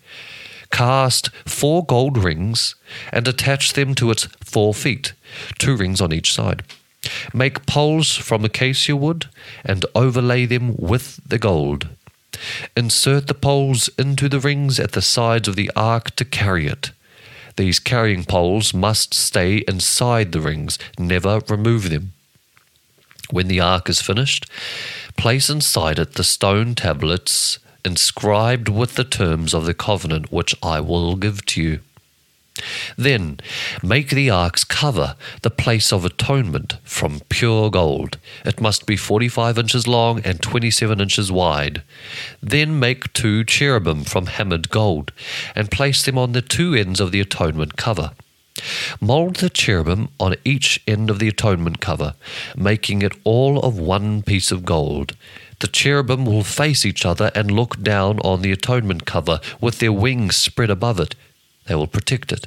Cast 0.70 1.30
four 1.46 1.84
gold 1.84 2.16
rings 2.16 2.74
and 3.12 3.26
attach 3.26 3.72
them 3.74 3.94
to 3.96 4.10
its 4.10 4.24
four 4.44 4.72
feet, 4.72 5.12
two 5.58 5.76
rings 5.76 6.00
on 6.00 6.12
each 6.12 6.32
side. 6.32 6.62
Make 7.32 7.66
poles 7.66 8.16
from 8.16 8.44
acacia 8.44 8.96
wood 8.96 9.26
and 9.64 9.84
overlay 9.94 10.46
them 10.46 10.76
with 10.76 11.20
the 11.26 11.38
gold. 11.38 11.88
Insert 12.76 13.26
the 13.26 13.34
poles 13.34 13.88
into 13.98 14.28
the 14.28 14.40
rings 14.40 14.78
at 14.78 14.92
the 14.92 15.02
sides 15.02 15.48
of 15.48 15.56
the 15.56 15.70
ark 15.74 16.14
to 16.16 16.24
carry 16.24 16.66
it. 16.66 16.92
These 17.56 17.78
carrying 17.78 18.24
poles 18.24 18.72
must 18.72 19.12
stay 19.12 19.64
inside 19.68 20.32
the 20.32 20.40
rings, 20.40 20.78
never 20.98 21.40
remove 21.48 21.90
them. 21.90 22.12
When 23.30 23.48
the 23.48 23.60
ark 23.60 23.88
is 23.88 24.00
finished, 24.00 24.46
place 25.16 25.50
inside 25.50 25.98
it 25.98 26.14
the 26.14 26.24
stone 26.24 26.74
tablets 26.74 27.58
inscribed 27.84 28.68
with 28.68 28.94
the 28.94 29.04
terms 29.04 29.54
of 29.54 29.64
the 29.64 29.75
covenant 29.75 30.32
which 30.32 30.54
I 30.62 30.80
will 30.80 31.16
give 31.16 31.44
to 31.46 31.62
you. 31.62 31.80
Then 32.96 33.40
make 33.82 34.10
the 34.10 34.30
ark's 34.30 34.64
cover 34.64 35.16
the 35.42 35.50
place 35.50 35.92
of 35.92 36.04
atonement 36.04 36.76
from 36.84 37.20
pure 37.28 37.70
gold. 37.70 38.18
It 38.44 38.60
must 38.60 38.87
be 38.87 38.96
45 38.96 39.58
inches 39.58 39.87
long 39.87 40.20
and 40.20 40.42
27 40.42 41.00
inches 41.00 41.32
wide. 41.32 41.82
Then 42.42 42.78
make 42.78 43.12
two 43.12 43.44
cherubim 43.44 44.04
from 44.04 44.26
hammered 44.26 44.70
gold 44.70 45.12
and 45.54 45.70
place 45.70 46.04
them 46.04 46.18
on 46.18 46.32
the 46.32 46.42
two 46.42 46.75
ends 46.75 47.00
of 47.00 47.12
the 47.12 47.20
atonement 47.20 47.76
cover. 47.76 48.12
Mold 49.00 49.37
the 49.37 49.49
cherubim 49.49 50.08
on 50.18 50.37
each 50.44 50.82
end 50.87 51.08
of 51.08 51.18
the 51.18 51.28
atonement 51.28 51.80
cover, 51.80 52.14
making 52.56 53.00
it 53.00 53.12
all 53.25 53.58
of 53.60 53.78
one 53.78 54.22
piece 54.22 54.50
of 54.50 54.64
gold. 54.64 55.16
The 55.61 55.69
cherubim 55.69 56.25
will 56.25 56.43
face 56.43 56.85
each 56.85 57.07
other 57.07 57.31
and 57.35 57.50
look 57.50 57.83
down 57.83 58.19
on 58.21 58.43
the 58.43 58.52
atonement 58.52 59.05
cover 59.05 59.40
with 59.61 59.79
their 59.79 59.93
wings 59.93 60.37
spread 60.37 60.71
above 60.71 60.99
it. 60.99 61.14
They 61.67 61.75
will 61.75 61.87
protect 61.87 62.33
it. 62.33 62.47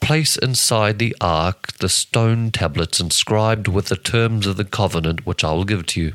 Place 0.00 0.36
inside 0.36 0.98
the 0.98 1.16
ark 1.20 1.76
the 1.78 1.88
stone 1.88 2.50
tablets 2.50 3.00
inscribed 3.00 3.68
with 3.68 3.86
the 3.86 3.96
terms 3.96 4.46
of 4.46 4.56
the 4.56 4.64
covenant 4.64 5.26
which 5.26 5.44
I 5.44 5.52
will 5.52 5.64
give 5.64 5.86
to 5.86 6.00
you. 6.00 6.12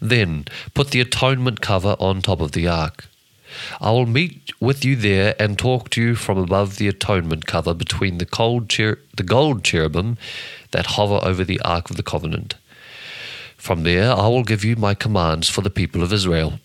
Then 0.00 0.44
put 0.74 0.90
the 0.90 1.00
atonement 1.00 1.62
cover 1.62 1.96
on 1.98 2.20
top 2.20 2.40
of 2.40 2.52
the 2.52 2.68
ark. 2.68 3.06
I 3.80 3.90
will 3.90 4.06
meet 4.06 4.52
with 4.60 4.84
you 4.84 4.94
there 4.94 5.34
and 5.38 5.58
talk 5.58 5.88
to 5.90 6.02
you 6.02 6.14
from 6.16 6.36
above 6.36 6.76
the 6.76 6.86
atonement 6.86 7.46
cover 7.46 7.72
between 7.72 8.18
the, 8.18 8.26
cher- 8.68 8.98
the 9.16 9.22
gold 9.22 9.64
cherubim 9.64 10.18
that 10.72 10.86
hover 10.86 11.20
over 11.26 11.44
the 11.44 11.60
ark 11.60 11.88
of 11.88 11.96
the 11.96 12.02
covenant. 12.02 12.56
From 13.58 13.82
there 13.82 14.12
I 14.12 14.28
will 14.28 14.44
give 14.44 14.64
you 14.64 14.76
my 14.76 14.94
commands 14.94 15.50
for 15.50 15.60
the 15.60 15.70
people 15.70 16.02
of 16.02 16.12
Israel. 16.12 16.60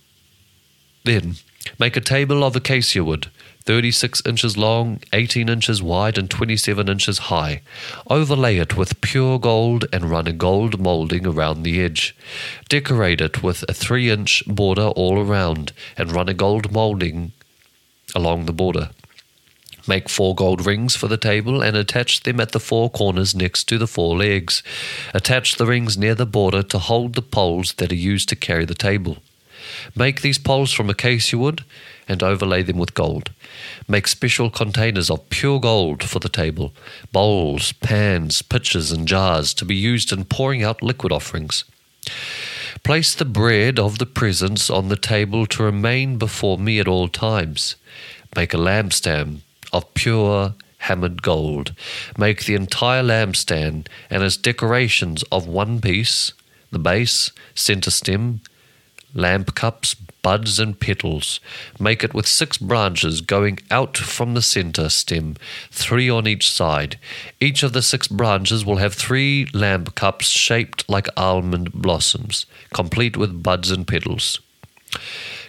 Then 1.04 1.36
make 1.80 1.98
a 1.98 2.02
table 2.02 2.44
of 2.44 2.56
acacia 2.56 3.04
wood, 3.04 3.30
36 3.66 4.22
inches 4.26 4.58
long, 4.58 5.00
18 5.12 5.50
inches 5.50 5.82
wide, 5.82 6.18
and 6.18 6.30
27 6.30 6.88
inches 6.88 7.18
high. 7.18 7.62
Overlay 8.10 8.58
it 8.58 8.78
with 8.78 9.02
pure 9.02 9.40
gold 9.40 9.86
and 9.92 10.10
run 10.10 10.28
a 10.28 10.34
gold 10.34 10.80
molding 10.80 11.26
around 11.26 11.64
the 11.64 11.82
edge. 11.82 12.16
Decorate 12.70 13.22
it 13.22 13.42
with 13.42 13.64
a 13.68 13.74
3 13.74 14.10
inch 14.10 14.44
border 14.46 14.88
all 14.88 15.20
around 15.20 15.74
and 15.98 16.12
run 16.12 16.30
a 16.30 16.34
gold 16.34 16.72
molding 16.72 17.32
along 18.16 18.46
the 18.46 18.54
border. 18.54 18.90
Make 19.86 20.08
four 20.08 20.34
gold 20.34 20.66
rings 20.66 20.96
for 20.96 21.10
the 21.10 21.18
table 21.18 21.62
and 21.62 21.76
attach 21.76 22.24
them 22.24 22.40
at 22.40 22.54
the 22.54 22.60
four 22.60 22.90
corners 22.90 23.36
next 23.36 23.66
to 23.66 23.78
the 23.78 23.88
four 23.88 24.16
legs. 24.16 24.64
Attach 25.14 25.56
the 25.56 25.66
rings 25.66 25.98
near 25.98 26.16
the 26.16 26.26
border 26.26 26.64
to 26.64 26.80
hold 26.80 27.16
the 27.16 27.22
poles 27.22 27.74
that 27.74 27.92
are 27.92 27.96
used 27.96 28.30
to 28.30 28.36
carry 28.38 28.64
the 28.64 28.76
table. 28.76 29.18
Make 29.96 30.22
these 30.22 30.38
poles 30.38 30.72
from 30.72 30.90
acacia 30.90 31.38
wood 31.38 31.66
and 32.08 32.24
overlay 32.24 32.64
them 32.64 32.78
with 32.78 32.94
gold. 32.94 33.32
Make 33.88 34.08
special 34.08 34.50
containers 34.50 35.10
of 35.10 35.30
pure 35.30 35.60
gold 35.60 36.04
for 36.04 36.20
the 36.20 36.30
table 36.30 36.74
bowls, 37.12 37.74
pans, 37.74 38.42
pitchers, 38.42 38.92
and 38.92 39.06
jars 39.08 39.54
to 39.56 39.66
be 39.66 39.76
used 39.76 40.14
in 40.14 40.24
pouring 40.24 40.64
out 40.64 40.82
liquid 40.82 41.12
offerings. 41.12 41.66
Place 42.84 43.16
the 43.16 43.26
bread 43.26 43.80
of 43.80 44.00
the 44.00 44.06
presence 44.06 44.70
on 44.70 44.88
the 44.88 44.98
table 44.98 45.46
to 45.48 45.64
remain 45.64 46.18
before 46.18 46.58
me 46.58 46.80
at 46.80 46.88
all 46.88 47.08
times. 47.08 47.76
Make 48.36 48.54
a 48.54 48.58
lampstand 48.58 49.42
of 49.74 49.94
pure 49.94 50.54
hammered 50.80 51.22
gold. 51.22 51.74
Make 52.18 52.46
the 52.46 52.56
entire 52.56 53.04
lampstand 53.04 53.88
and 54.10 54.24
its 54.24 54.38
decorations 54.38 55.24
of 55.32 55.48
one 55.48 55.82
piece 55.82 56.34
the 56.72 56.80
base, 56.80 57.32
center 57.54 57.92
stem, 57.92 58.42
lamp 59.14 59.54
cups, 59.54 59.94
buds, 59.94 60.60
and 60.60 60.80
petals. 60.80 61.40
Make 61.80 62.04
it 62.04 62.14
with 62.14 62.28
six 62.28 62.58
branches 62.58 63.22
going 63.22 63.60
out 63.70 63.96
from 63.96 64.34
the 64.34 64.42
center 64.42 64.90
stem, 64.90 65.36
three 65.70 66.10
on 66.10 66.28
each 66.28 66.50
side. 66.50 66.98
Each 67.40 67.62
of 67.62 67.74
the 67.74 67.84
six 67.84 68.08
branches 68.08 68.66
will 68.66 68.78
have 68.78 68.96
three 68.96 69.48
lamp 69.54 69.96
cups 69.96 70.28
shaped 70.28 70.90
like 70.90 71.08
almond 71.16 71.72
blossoms, 71.74 72.46
complete 72.74 73.16
with 73.16 73.44
buds 73.44 73.70
and 73.70 73.88
petals. 73.88 74.40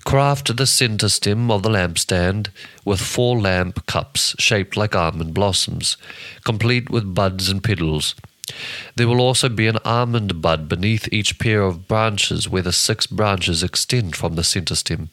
Craft 0.04 0.56
the 0.56 0.66
center 0.66 1.08
stem 1.08 1.50
of 1.50 1.62
the 1.62 1.70
lampstand 1.70 2.48
with 2.84 3.00
four 3.00 3.40
lamp 3.40 3.86
cups 3.86 4.36
shaped 4.38 4.76
like 4.76 4.94
almond 4.94 5.32
blossoms, 5.32 5.96
complete 6.44 6.90
with 6.90 7.14
buds 7.14 7.48
and 7.48 7.64
petals. 7.64 8.14
There 8.96 9.08
will 9.08 9.20
also 9.20 9.48
be 9.48 9.66
an 9.66 9.78
almond 9.84 10.42
bud 10.42 10.68
beneath 10.68 11.08
each 11.10 11.38
pair 11.38 11.62
of 11.62 11.88
branches 11.88 12.48
where 12.48 12.62
the 12.62 12.72
six 12.72 13.06
branches 13.06 13.62
extend 13.62 14.14
from 14.14 14.34
the 14.34 14.44
center 14.44 14.74
stem. 14.74 15.08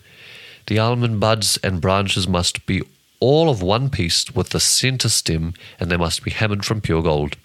The 0.67 0.79
almond 0.79 1.21
buds 1.21 1.57
and 1.63 1.81
branches 1.81 2.27
must 2.27 2.65
be 2.65 2.81
all 3.21 3.49
of 3.49 3.61
one 3.61 3.89
piece 3.89 4.29
with 4.35 4.49
the 4.49 4.59
center 4.59 5.09
stem 5.09 5.53
and 5.79 5.89
they 5.89 5.97
must 5.97 6.23
be 6.23 6.31
hammered 6.31 6.65
from 6.65 6.81
pure 6.81 7.01
gold. 7.01 7.37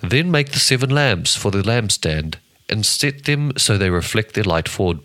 Then 0.00 0.32
make 0.32 0.50
the 0.50 0.58
seven 0.58 0.90
lamps 0.90 1.36
for 1.36 1.52
the 1.52 1.62
lampstand 1.62 2.34
and 2.68 2.84
set 2.84 3.24
them 3.24 3.52
so 3.56 3.78
they 3.78 3.90
reflect 3.90 4.34
their 4.34 4.44
light 4.44 4.68
forward. 4.68 5.00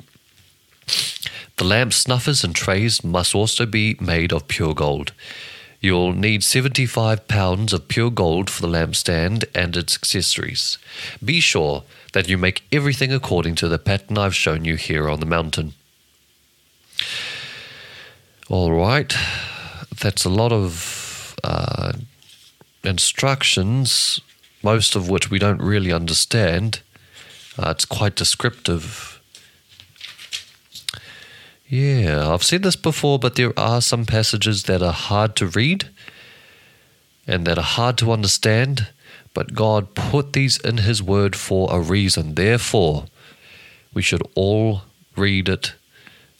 The 1.57 1.63
lamp 1.63 1.93
snuffers 1.93 2.43
and 2.43 2.55
trays 2.55 3.03
must 3.03 3.33
also 3.33 3.65
be 3.65 3.97
made 3.99 4.31
of 4.31 4.47
pure 4.47 4.75
gold. 4.75 5.11
You'll 5.79 6.13
need 6.13 6.43
75 6.43 7.27
pounds 7.27 7.73
of 7.73 7.87
pure 7.87 8.09
gold 8.09 8.49
for 8.49 8.61
the 8.61 8.67
lampstand 8.67 9.45
and 9.53 9.77
its 9.77 9.95
accessories. 9.95 10.77
Be 11.23 11.39
sure 11.39 11.83
that 12.13 12.27
you 12.27 12.37
make 12.37 12.63
everything 12.71 13.13
according 13.13 13.55
to 13.55 13.67
the 13.67 13.77
pattern 13.77 14.17
I've 14.17 14.35
shown 14.35 14.65
you 14.65 14.75
here 14.75 15.09
on 15.09 15.19
the 15.19 15.25
mountain. 15.25 15.73
All 18.49 18.71
right, 18.71 19.13
that's 19.99 20.25
a 20.25 20.29
lot 20.29 20.51
of 20.51 21.35
uh, 21.43 21.93
instructions, 22.83 24.19
most 24.63 24.95
of 24.95 25.09
which 25.09 25.29
we 25.29 25.37
don't 25.37 25.61
really 25.61 25.91
understand. 25.91 26.81
Uh, 27.57 27.71
it's 27.71 27.85
quite 27.85 28.15
descriptive 28.15 29.16
yeah, 31.67 32.31
I've 32.31 32.43
said 32.43 32.63
this 32.63 32.77
before, 32.77 33.19
but 33.19 33.35
there 33.35 33.57
are 33.57 33.81
some 33.81 34.05
passages 34.05 34.63
that 34.63 34.81
are 34.81 34.93
hard 34.93 35.35
to 35.37 35.47
read 35.47 35.89
and 37.27 37.45
that 37.45 37.57
are 37.57 37.61
hard 37.61 37.97
to 37.97 38.13
understand, 38.13 38.87
but 39.33 39.53
God 39.53 39.93
put 39.93 40.31
these 40.31 40.57
in 40.57 40.77
His 40.77 41.03
Word 41.03 41.35
for 41.35 41.67
a 41.71 41.79
reason. 41.79 42.35
Therefore, 42.35 43.05
we 43.93 44.01
should 44.01 44.23
all 44.33 44.83
read 45.17 45.49
it, 45.49 45.73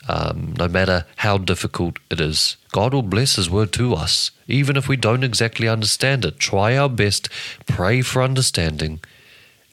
um, 0.08 0.54
no 0.58 0.70
matter 0.70 1.06
how 1.18 1.38
difficult 1.38 2.00
it 2.10 2.22
is. 2.22 2.56
God 2.72 2.94
will 2.94 3.02
bless 3.04 3.36
His 3.36 3.50
Word 3.50 3.74
to 3.74 3.96
us, 3.96 4.32
even 4.48 4.78
if 4.78 4.88
we 4.88 4.96
don't 4.96 5.26
exactly 5.26 5.68
understand 5.68 6.24
it. 6.24 6.40
Try 6.40 6.78
our 6.78 6.88
best, 6.88 7.28
pray 7.66 8.02
for 8.02 8.24
understanding, 8.24 9.02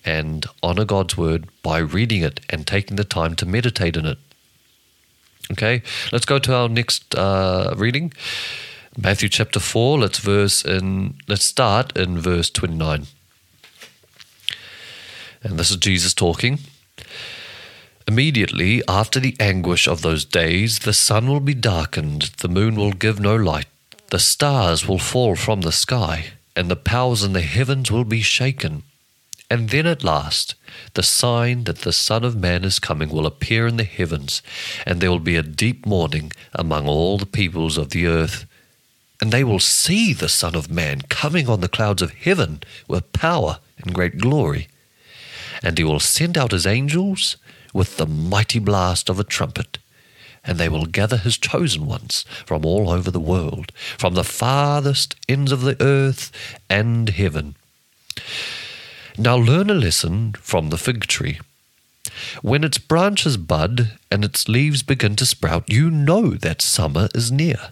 and 0.04 0.46
honor 0.64 0.84
God's 0.84 1.16
Word 1.16 1.46
by 1.62 1.78
reading 1.78 2.23
it 2.23 2.40
and 2.50 2.66
taking 2.66 2.96
the 2.96 3.04
time 3.04 3.37
to 3.37 3.46
meditate 3.46 3.96
in 3.96 4.04
it. 4.04 4.18
Okay, 5.52 5.82
let's 6.10 6.24
go 6.24 6.38
to 6.38 6.54
our 6.54 6.68
next 6.68 7.14
uh, 7.14 7.74
reading, 7.76 8.12
Matthew 8.96 9.28
chapter 9.28 9.60
four. 9.60 9.98
Let's 9.98 10.18
verse 10.18 10.64
in. 10.64 11.16
Let's 11.28 11.44
start 11.44 11.96
in 11.96 12.18
verse 12.18 12.48
twenty 12.48 12.76
nine. 12.76 13.06
And 15.42 15.58
this 15.58 15.70
is 15.70 15.76
Jesus 15.76 16.14
talking. 16.14 16.60
Immediately 18.08 18.82
after 18.88 19.20
the 19.20 19.36
anguish 19.38 19.86
of 19.86 20.00
those 20.00 20.24
days, 20.24 20.80
the 20.80 20.94
sun 20.94 21.26
will 21.28 21.40
be 21.40 21.54
darkened, 21.54 22.30
the 22.38 22.48
moon 22.48 22.76
will 22.76 22.92
give 22.92 23.20
no 23.20 23.36
light, 23.36 23.66
the 24.10 24.18
stars 24.18 24.88
will 24.88 24.98
fall 24.98 25.36
from 25.36 25.60
the 25.60 25.72
sky, 25.72 26.26
and 26.56 26.70
the 26.70 26.76
powers 26.76 27.22
in 27.22 27.34
the 27.34 27.42
heavens 27.42 27.90
will 27.90 28.04
be 28.04 28.20
shaken. 28.20 28.82
And 29.54 29.68
then 29.68 29.87
at 29.87 30.02
last, 30.02 30.56
the 30.94 31.04
sign 31.04 31.62
that 31.62 31.82
the 31.82 31.92
Son 31.92 32.25
of 32.25 32.34
Man 32.34 32.64
is 32.64 32.80
coming 32.80 33.08
will 33.08 33.25
appear 33.25 33.68
in 33.68 33.76
the 33.76 33.84
heavens, 33.84 34.42
and 34.84 35.00
there 35.00 35.12
will 35.12 35.20
be 35.20 35.37
a 35.37 35.44
deep 35.44 35.87
mourning 35.87 36.32
among 36.52 36.88
all 36.88 37.18
the 37.18 37.25
peoples 37.25 37.78
of 37.78 37.90
the 37.90 38.04
earth. 38.04 38.46
And 39.20 39.30
they 39.30 39.44
will 39.44 39.61
see 39.61 40.12
the 40.12 40.28
Son 40.28 40.56
of 40.56 40.73
Man 40.73 41.02
coming 41.02 41.49
on 41.49 41.61
the 41.61 41.68
clouds 41.68 42.02
of 42.02 42.14
heaven 42.14 42.64
with 42.88 43.12
power 43.12 43.61
and 43.78 43.94
great 43.94 44.18
glory. 44.18 44.66
And 45.62 45.78
he 45.78 45.84
will 45.84 46.00
send 46.00 46.37
out 46.37 46.50
his 46.50 46.66
angels 46.66 47.37
with 47.73 47.96
the 47.96 48.08
mighty 48.08 48.58
blast 48.58 49.08
of 49.08 49.20
a 49.20 49.25
trumpet, 49.25 49.78
and 50.42 50.58
they 50.58 50.68
will 50.68 50.87
gather 50.87 51.16
his 51.16 51.38
chosen 51.38 51.87
ones 51.87 52.25
from 52.44 52.66
all 52.66 52.90
over 52.90 53.12
the 53.12 53.20
world, 53.20 53.70
from 53.99 54.14
the 54.14 54.25
farthest 54.25 55.14
ends 55.28 55.52
of 55.52 55.61
the 55.61 55.80
earth 55.80 56.32
and 56.68 57.11
heaven. 57.11 57.54
Now 59.16 59.37
learn 59.37 59.71
a 59.71 59.75
lesson 59.75 60.33
from 60.40 60.71
the 60.71 60.78
fig 60.78 61.06
tree. 61.06 61.38
When 62.42 62.64
its 62.64 62.78
branches 62.78 63.37
bud 63.37 63.92
and 64.11 64.25
its 64.25 64.49
leaves 64.49 64.83
begin 64.83 65.14
to 65.16 65.26
sprout, 65.26 65.71
you 65.71 65.88
know 65.90 66.30
that 66.30 66.61
summer 66.61 67.09
is 67.14 67.30
near. 67.30 67.71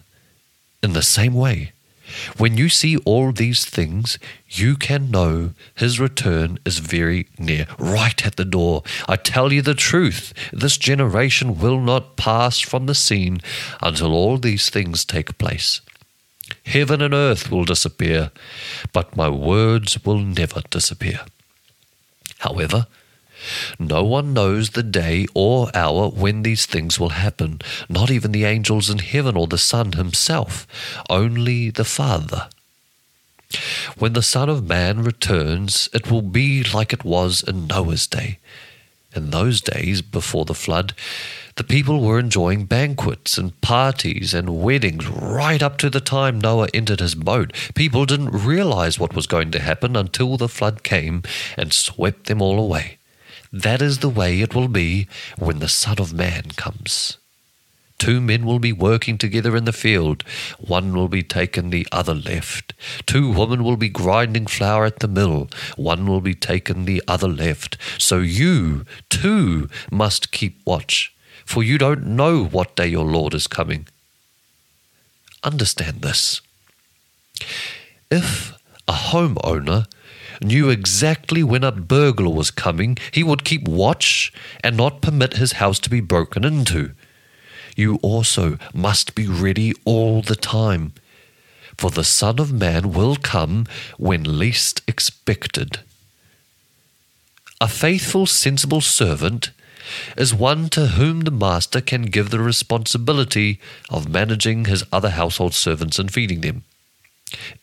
In 0.81 0.93
the 0.93 1.03
same 1.03 1.33
way, 1.33 1.73
when 2.37 2.57
you 2.57 2.69
see 2.69 2.97
all 2.97 3.31
these 3.31 3.65
things, 3.65 4.17
you 4.49 4.75
can 4.75 5.11
know 5.11 5.51
his 5.75 5.99
return 5.99 6.59
is 6.65 6.79
very 6.79 7.27
near, 7.37 7.67
right 7.77 8.25
at 8.25 8.35
the 8.35 8.45
door. 8.45 8.83
I 9.07 9.15
tell 9.15 9.51
you 9.51 9.61
the 9.61 9.73
truth, 9.73 10.33
this 10.51 10.77
generation 10.77 11.59
will 11.59 11.79
not 11.79 12.15
pass 12.15 12.59
from 12.59 12.85
the 12.85 12.95
scene 12.95 13.41
until 13.81 14.13
all 14.13 14.37
these 14.37 14.69
things 14.69 15.05
take 15.05 15.37
place. 15.37 15.81
Heaven 16.65 17.01
and 17.01 17.13
earth 17.13 17.51
will 17.51 17.65
disappear, 17.65 18.31
but 18.93 19.15
my 19.15 19.29
words 19.29 20.03
will 20.05 20.19
never 20.19 20.61
disappear. 20.69 21.21
However, 22.39 22.87
no 23.77 24.03
one 24.03 24.33
knows 24.33 24.71
the 24.71 24.83
day 24.83 25.27
or 25.33 25.69
hour 25.75 26.09
when 26.09 26.43
these 26.43 26.65
things 26.65 26.99
will 26.99 27.09
happen, 27.09 27.59
not 27.89 28.09
even 28.09 28.31
the 28.31 28.45
angels 28.45 28.89
in 28.89 28.99
heaven 28.99 29.35
or 29.35 29.47
the 29.47 29.57
Son 29.57 29.93
himself, 29.93 30.65
only 31.09 31.69
the 31.69 31.85
Father. 31.85 32.47
When 33.97 34.13
the 34.13 34.23
Son 34.23 34.49
of 34.49 34.67
Man 34.67 35.03
returns, 35.03 35.89
it 35.93 36.09
will 36.09 36.21
be 36.21 36.63
like 36.63 36.93
it 36.93 37.03
was 37.03 37.43
in 37.43 37.67
Noah's 37.67 38.07
day. 38.07 38.39
In 39.15 39.29
those 39.29 39.61
days 39.61 40.01
before 40.01 40.45
the 40.45 40.55
flood, 40.55 40.93
the 41.55 41.63
people 41.63 42.01
were 42.01 42.19
enjoying 42.19 42.65
banquets 42.65 43.37
and 43.37 43.59
parties 43.61 44.33
and 44.33 44.61
weddings 44.61 45.07
right 45.07 45.61
up 45.61 45.77
to 45.77 45.89
the 45.89 46.01
time 46.01 46.39
Noah 46.39 46.69
entered 46.73 46.99
his 46.99 47.15
boat. 47.15 47.53
People 47.75 48.05
didn't 48.05 48.31
realize 48.45 48.99
what 48.99 49.15
was 49.15 49.27
going 49.27 49.51
to 49.51 49.59
happen 49.59 49.95
until 49.95 50.37
the 50.37 50.49
flood 50.49 50.83
came 50.83 51.23
and 51.57 51.71
swept 51.71 52.25
them 52.25 52.41
all 52.41 52.59
away. 52.59 52.97
That 53.51 53.81
is 53.81 53.99
the 53.99 54.09
way 54.09 54.41
it 54.41 54.55
will 54.55 54.67
be 54.67 55.07
when 55.37 55.59
the 55.59 55.67
Son 55.67 55.99
of 55.99 56.11
Man 56.13 56.45
comes. 56.55 57.17
Two 57.99 58.19
men 58.19 58.45
will 58.45 58.59
be 58.59 58.73
working 58.73 59.17
together 59.17 59.55
in 59.55 59.65
the 59.65 59.71
field. 59.71 60.23
One 60.59 60.93
will 60.93 61.07
be 61.07 61.23
taken, 61.23 61.69
the 61.69 61.87
other 61.91 62.13
left. 62.13 62.73
Two 63.05 63.31
women 63.31 63.63
will 63.63 63.77
be 63.77 63.87
grinding 63.87 64.47
flour 64.47 64.85
at 64.85 64.99
the 64.99 65.07
mill. 65.07 65.49
One 65.77 66.05
will 66.07 66.19
be 66.19 66.33
taken, 66.33 66.83
the 66.83 67.01
other 67.07 67.29
left. 67.29 67.77
So 67.97 68.17
you, 68.17 68.85
too, 69.09 69.69
must 69.89 70.31
keep 70.31 70.59
watch, 70.65 71.15
for 71.45 71.63
you 71.63 71.77
don't 71.77 72.05
know 72.05 72.43
what 72.43 72.75
day 72.75 72.87
your 72.87 73.05
Lord 73.05 73.33
is 73.33 73.47
coming. 73.47 73.87
Understand 75.43 76.01
this. 76.01 76.41
If 78.09 78.53
a 78.87 78.93
homeowner 78.93 79.87
knew 80.41 80.69
exactly 80.69 81.43
when 81.43 81.63
a 81.63 81.71
burglar 81.71 82.29
was 82.29 82.51
coming, 82.51 82.97
he 83.11 83.23
would 83.23 83.43
keep 83.43 83.67
watch 83.67 84.31
and 84.63 84.77
not 84.77 85.01
permit 85.01 85.33
his 85.33 85.53
house 85.53 85.79
to 85.79 85.89
be 85.89 86.01
broken 86.01 86.43
into. 86.43 86.91
You 87.75 87.95
also 88.01 88.57
must 88.73 89.15
be 89.15 89.27
ready 89.27 89.73
all 89.85 90.21
the 90.21 90.35
time, 90.35 90.93
for 91.77 91.89
the 91.89 92.03
Son 92.03 92.39
of 92.39 92.53
Man 92.53 92.91
will 92.91 93.15
come 93.15 93.65
when 93.97 94.39
least 94.39 94.81
expected. 94.87 95.79
A 97.59 97.67
faithful, 97.67 98.25
sensible 98.25 98.81
servant 98.81 99.51
is 100.17 100.33
one 100.33 100.69
to 100.69 100.87
whom 100.87 101.21
the 101.21 101.31
master 101.31 101.81
can 101.81 102.03
give 102.03 102.29
the 102.29 102.39
responsibility 102.39 103.59
of 103.89 104.09
managing 104.09 104.65
his 104.65 104.83
other 104.91 105.11
household 105.11 105.53
servants 105.53 105.99
and 105.99 106.11
feeding 106.11 106.41
them. 106.41 106.63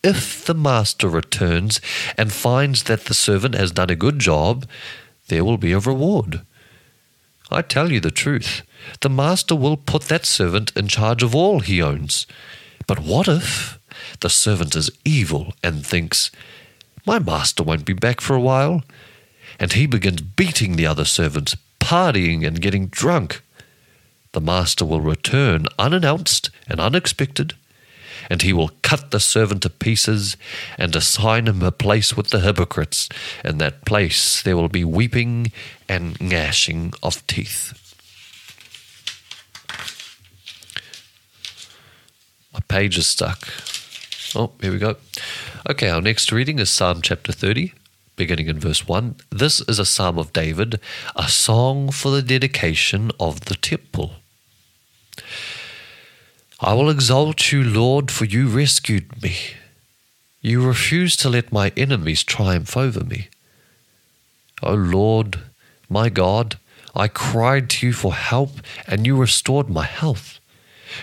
If 0.03 0.45
the 0.45 0.55
master 0.55 1.09
returns 1.09 1.81
and 2.17 2.33
finds 2.33 2.85
that 2.85 3.05
the 3.05 3.15
servant 3.15 3.55
has 3.55 3.71
done 3.71 3.91
a 3.91 3.97
good 3.97 4.19
job, 4.19 4.67
there 5.29 5.45
will 5.45 5.59
be 5.59 5.73
a 5.73 5.79
reward. 5.79 6.43
I 7.51 7.63
tell 7.63 7.91
you 7.91 8.01
the 8.01 8.11
truth, 8.11 8.63
the 9.01 9.11
master 9.11 9.57
will 9.57 9.77
put 9.77 10.03
that 10.05 10.27
servant 10.27 10.73
in 10.77 10.89
charge 10.89 11.23
of 11.23 11.35
all 11.35 11.61
he 11.61 11.83
owns. 11.83 12.27
But 12.87 13.01
what 13.01 13.29
if 13.29 13.79
the 14.21 14.31
servant 14.31 14.77
is 14.77 14.91
evil 15.05 15.55
and 15.63 15.85
thinks, 15.85 16.31
My 17.07 17.19
master 17.19 17.63
won't 17.63 17.85
be 17.85 17.93
back 17.93 18.21
for 18.21 18.35
a 18.35 18.41
while? 18.41 18.83
And 19.59 19.73
he 19.73 19.87
begins 19.87 20.23
beating 20.23 20.77
the 20.77 20.87
other 20.87 21.05
servants, 21.05 21.57
partying 21.81 22.47
and 22.47 22.61
getting 22.61 22.87
drunk. 22.87 23.43
The 24.33 24.41
master 24.41 24.85
will 24.85 25.01
return 25.01 25.67
unannounced 25.79 26.51
and 26.69 26.79
unexpected 26.79 27.55
and 28.29 28.43
he 28.43 28.53
will 28.53 28.71
cut 28.83 29.11
the 29.11 29.21
servant 29.21 29.63
to 29.63 29.71
pieces 29.71 30.37
and 30.79 30.95
assign 30.95 31.49
him 31.49 31.63
a 31.63 31.73
place 31.73 32.17
with 32.17 32.29
the 32.29 32.41
hypocrites. 32.41 33.09
In 33.45 33.59
that 33.59 33.85
place 33.85 34.43
there 34.43 34.57
will 34.57 34.69
be 34.69 34.85
weeping 34.85 35.53
and 35.89 36.21
gnashing 36.21 36.93
of 37.03 37.27
teeth. 37.27 37.77
My 42.53 42.61
page 42.69 42.99
is 42.99 43.07
stuck. 43.07 43.49
Oh, 44.35 44.53
here 44.61 44.73
we 44.73 44.79
go. 44.79 44.97
Okay, 45.69 45.89
our 45.89 46.01
next 46.01 46.31
reading 46.31 46.59
is 46.61 46.71
Psalm 46.71 47.03
chapter 47.03 47.33
30, 47.33 47.73
beginning 48.21 48.49
in 48.49 48.61
verse 48.61 48.87
1. 48.87 49.17
This 49.31 49.63
is 49.63 49.79
a 49.79 49.87
psalm 49.87 50.19
of 50.19 50.35
David, 50.35 50.79
a 51.17 51.27
song 51.27 51.91
for 51.91 52.11
the 52.11 52.21
dedication 52.21 53.11
of 53.19 53.47
the 53.47 53.55
temple. 53.55 54.17
I 56.61 56.75
will 56.75 56.91
exalt 56.91 57.51
you, 57.51 57.65
Lord, 57.65 58.11
for 58.11 58.27
you 58.27 58.47
rescued 58.47 59.23
me. 59.23 59.39
You 60.43 60.61
refused 60.61 61.21
to 61.21 61.31
let 61.31 61.51
my 61.51 61.73
enemies 61.79 62.23
triumph 62.23 62.77
over 62.77 63.03
me. 63.03 63.29
O 64.63 64.75
Lord, 64.75 65.41
my 65.89 66.11
God, 66.11 66.59
I 66.95 67.09
cried 67.09 67.71
to 67.71 67.87
you 67.87 67.95
for 67.95 68.13
help, 68.13 68.61
and 68.87 69.07
you 69.07 69.17
restored 69.17 69.71
my 69.71 69.87
health. 69.87 70.41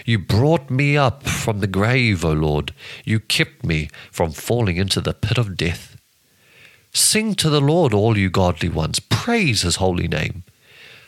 You 0.06 0.20
brought 0.20 0.70
me 0.70 0.96
up 0.96 1.24
from 1.24 1.62
the 1.62 1.74
grave, 1.80 2.24
O 2.24 2.34
Lord. 2.34 2.76
You 3.06 3.20
kept 3.20 3.64
me 3.66 3.90
from 4.12 4.34
falling 4.34 4.78
into 4.78 5.02
the 5.02 5.16
pit 5.16 5.40
of 5.40 5.58
death. 5.58 5.97
Sing 6.98 7.36
to 7.36 7.52
the 7.52 7.62
Lord, 7.62 7.94
all 7.94 8.18
you 8.18 8.32
godly 8.32 8.70
ones. 8.70 9.00
Praise 9.00 9.62
his 9.62 9.76
holy 9.76 10.08
name. 10.08 10.44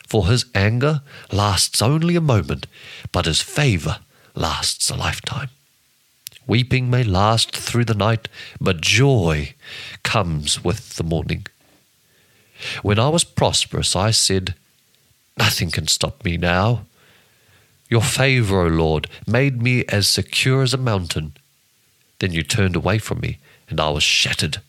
For 0.08 0.28
his 0.28 0.46
anger 0.54 1.02
lasts 1.32 1.82
only 1.82 2.16
a 2.16 2.22
moment, 2.22 2.68
but 3.12 3.26
his 3.26 3.42
favor 3.42 3.98
lasts 4.36 4.92
a 4.92 4.96
lifetime. 4.96 5.50
Weeping 6.46 6.92
may 6.92 7.04
last 7.04 7.56
through 7.56 7.86
the 7.86 7.96
night, 7.96 8.28
but 8.62 8.82
joy 8.82 9.56
comes 10.04 10.64
with 10.64 10.96
the 10.96 11.04
morning. 11.04 11.48
When 12.84 13.00
I 13.00 13.10
was 13.10 13.24
prosperous, 13.24 13.96
I 13.96 14.12
said, 14.12 14.54
Nothing 15.40 15.72
can 15.72 15.88
stop 15.88 16.24
me 16.24 16.38
now. 16.38 16.86
Your 17.90 18.04
favor, 18.04 18.62
O 18.62 18.68
Lord, 18.68 19.10
made 19.26 19.60
me 19.60 19.86
as 19.86 20.08
secure 20.08 20.62
as 20.62 20.76
a 20.76 20.78
mountain. 20.78 21.34
Then 22.20 22.32
you 22.32 22.44
turned 22.44 22.76
away 22.76 23.00
from 23.00 23.22
me, 23.22 23.40
and 23.70 23.80
I 23.80 23.90
was 23.90 24.04
shattered. 24.04 24.62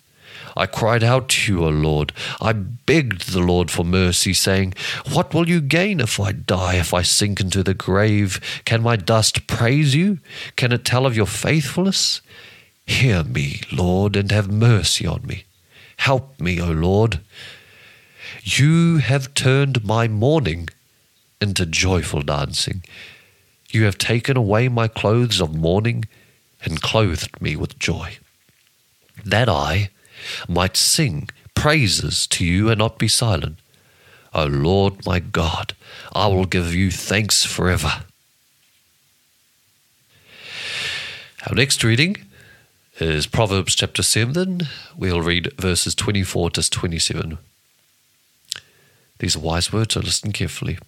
I 0.56 0.66
cried 0.66 1.02
out 1.02 1.28
to 1.30 1.52
you, 1.52 1.64
O 1.64 1.68
Lord. 1.68 2.12
I 2.40 2.52
begged 2.52 3.32
the 3.32 3.40
Lord 3.40 3.70
for 3.70 3.84
mercy, 3.84 4.34
saying, 4.34 4.74
What 5.12 5.32
will 5.34 5.48
you 5.48 5.60
gain 5.60 6.00
if 6.00 6.18
I 6.18 6.32
die, 6.32 6.76
if 6.76 6.92
I 6.92 7.02
sink 7.02 7.40
into 7.40 7.62
the 7.62 7.74
grave? 7.74 8.40
Can 8.64 8.82
my 8.82 8.96
dust 8.96 9.46
praise 9.46 9.94
you? 9.94 10.18
Can 10.56 10.72
it 10.72 10.84
tell 10.84 11.06
of 11.06 11.16
your 11.16 11.26
faithfulness? 11.26 12.20
Hear 12.86 13.22
me, 13.24 13.60
Lord, 13.70 14.16
and 14.16 14.30
have 14.32 14.50
mercy 14.50 15.06
on 15.06 15.26
me. 15.26 15.44
Help 15.98 16.40
me, 16.40 16.60
O 16.60 16.70
Lord. 16.70 17.20
You 18.42 18.98
have 18.98 19.34
turned 19.34 19.84
my 19.84 20.08
mourning 20.08 20.68
into 21.40 21.66
joyful 21.66 22.22
dancing. 22.22 22.82
You 23.70 23.84
have 23.84 23.98
taken 23.98 24.36
away 24.36 24.68
my 24.68 24.88
clothes 24.88 25.40
of 25.40 25.54
mourning 25.54 26.06
and 26.64 26.82
clothed 26.82 27.40
me 27.40 27.56
with 27.56 27.78
joy. 27.78 28.18
That 29.24 29.48
I 29.48 29.90
might 30.48 30.76
sing 30.76 31.28
praises 31.54 32.26
to 32.28 32.44
you 32.44 32.68
and 32.68 32.78
not 32.78 32.98
be 32.98 33.08
silent. 33.08 33.58
O 34.32 34.44
Lord 34.44 35.04
my 35.04 35.18
God, 35.18 35.74
I 36.14 36.26
will 36.28 36.46
give 36.46 36.74
you 36.74 36.90
thanks 36.90 37.44
forever. 37.44 38.04
Our 41.48 41.54
next 41.54 41.82
reading 41.82 42.16
is 42.98 43.26
Proverbs 43.26 43.74
chapter 43.74 44.02
7. 44.02 44.68
We'll 44.96 45.22
read 45.22 45.52
verses 45.58 45.94
24 45.94 46.50
to 46.50 46.70
27. 46.70 47.38
These 49.18 49.36
are 49.36 49.40
wise 49.40 49.72
words, 49.72 49.94
so 49.94 50.00
listen 50.00 50.32
carefully. 50.32 50.78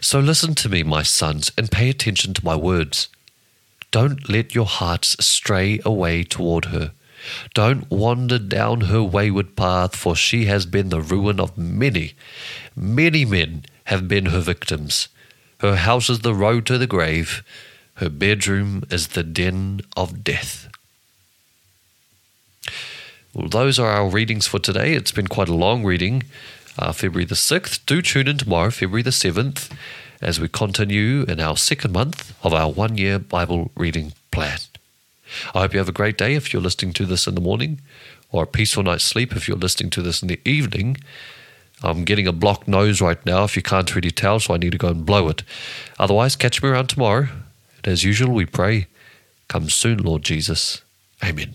So 0.00 0.20
listen 0.20 0.54
to 0.56 0.68
me, 0.68 0.82
my 0.82 1.02
sons, 1.02 1.50
and 1.58 1.70
pay 1.70 1.90
attention 1.90 2.34
to 2.34 2.44
my 2.44 2.54
words. 2.54 3.08
Don't 3.90 4.28
let 4.28 4.54
your 4.54 4.66
hearts 4.66 5.16
stray 5.24 5.80
away 5.84 6.22
toward 6.22 6.66
her. 6.66 6.92
Don't 7.54 7.90
wander 7.90 8.38
down 8.38 8.82
her 8.82 9.02
wayward 9.02 9.56
path, 9.56 9.96
for 9.96 10.14
she 10.16 10.46
has 10.46 10.66
been 10.66 10.88
the 10.88 11.00
ruin 11.00 11.40
of 11.40 11.56
many. 11.56 12.14
Many 12.76 13.24
men 13.24 13.64
have 13.84 14.08
been 14.08 14.26
her 14.26 14.40
victims. 14.40 15.08
Her 15.58 15.76
house 15.76 16.10
is 16.10 16.20
the 16.20 16.34
road 16.34 16.66
to 16.66 16.78
the 16.78 16.86
grave, 16.86 17.42
her 17.94 18.08
bedroom 18.08 18.84
is 18.90 19.08
the 19.08 19.22
den 19.22 19.80
of 19.96 20.24
death. 20.24 20.68
Well, 23.32 23.48
those 23.48 23.78
are 23.78 23.88
our 23.88 24.08
readings 24.08 24.46
for 24.46 24.58
today. 24.58 24.94
It's 24.94 25.12
been 25.12 25.26
quite 25.26 25.48
a 25.48 25.54
long 25.54 25.84
reading, 25.84 26.24
uh, 26.78 26.92
February 26.92 27.24
the 27.24 27.34
6th. 27.34 27.84
Do 27.86 28.02
tune 28.02 28.28
in 28.28 28.38
tomorrow, 28.38 28.70
February 28.70 29.02
the 29.02 29.10
7th, 29.10 29.70
as 30.20 30.40
we 30.40 30.48
continue 30.48 31.22
in 31.22 31.40
our 31.40 31.56
second 31.56 31.92
month 31.92 32.34
of 32.44 32.54
our 32.54 32.70
one 32.70 32.96
year 32.96 33.18
Bible 33.18 33.70
reading 33.76 34.12
plan. 34.30 34.58
I 35.54 35.60
hope 35.60 35.72
you 35.72 35.78
have 35.78 35.88
a 35.88 35.92
great 35.92 36.18
day 36.18 36.34
if 36.34 36.52
you're 36.52 36.62
listening 36.62 36.92
to 36.94 37.06
this 37.06 37.26
in 37.26 37.34
the 37.34 37.40
morning, 37.40 37.80
or 38.30 38.44
a 38.44 38.46
peaceful 38.46 38.82
night's 38.82 39.04
sleep 39.04 39.34
if 39.34 39.48
you're 39.48 39.56
listening 39.56 39.90
to 39.90 40.02
this 40.02 40.22
in 40.22 40.28
the 40.28 40.40
evening. 40.44 40.96
I'm 41.82 42.04
getting 42.04 42.26
a 42.26 42.32
blocked 42.32 42.68
nose 42.68 43.00
right 43.00 43.24
now, 43.26 43.44
if 43.44 43.56
you 43.56 43.62
can't 43.62 43.94
really 43.94 44.10
tell, 44.10 44.40
so 44.40 44.54
I 44.54 44.58
need 44.58 44.72
to 44.72 44.78
go 44.78 44.88
and 44.88 45.04
blow 45.04 45.28
it. 45.28 45.42
Otherwise, 45.98 46.36
catch 46.36 46.62
me 46.62 46.68
around 46.68 46.88
tomorrow. 46.88 47.28
And 47.76 47.88
as 47.92 48.04
usual, 48.04 48.32
we 48.32 48.46
pray, 48.46 48.86
Come 49.48 49.68
soon, 49.68 49.98
Lord 49.98 50.22
Jesus. 50.22 50.82
Amen. 51.22 51.54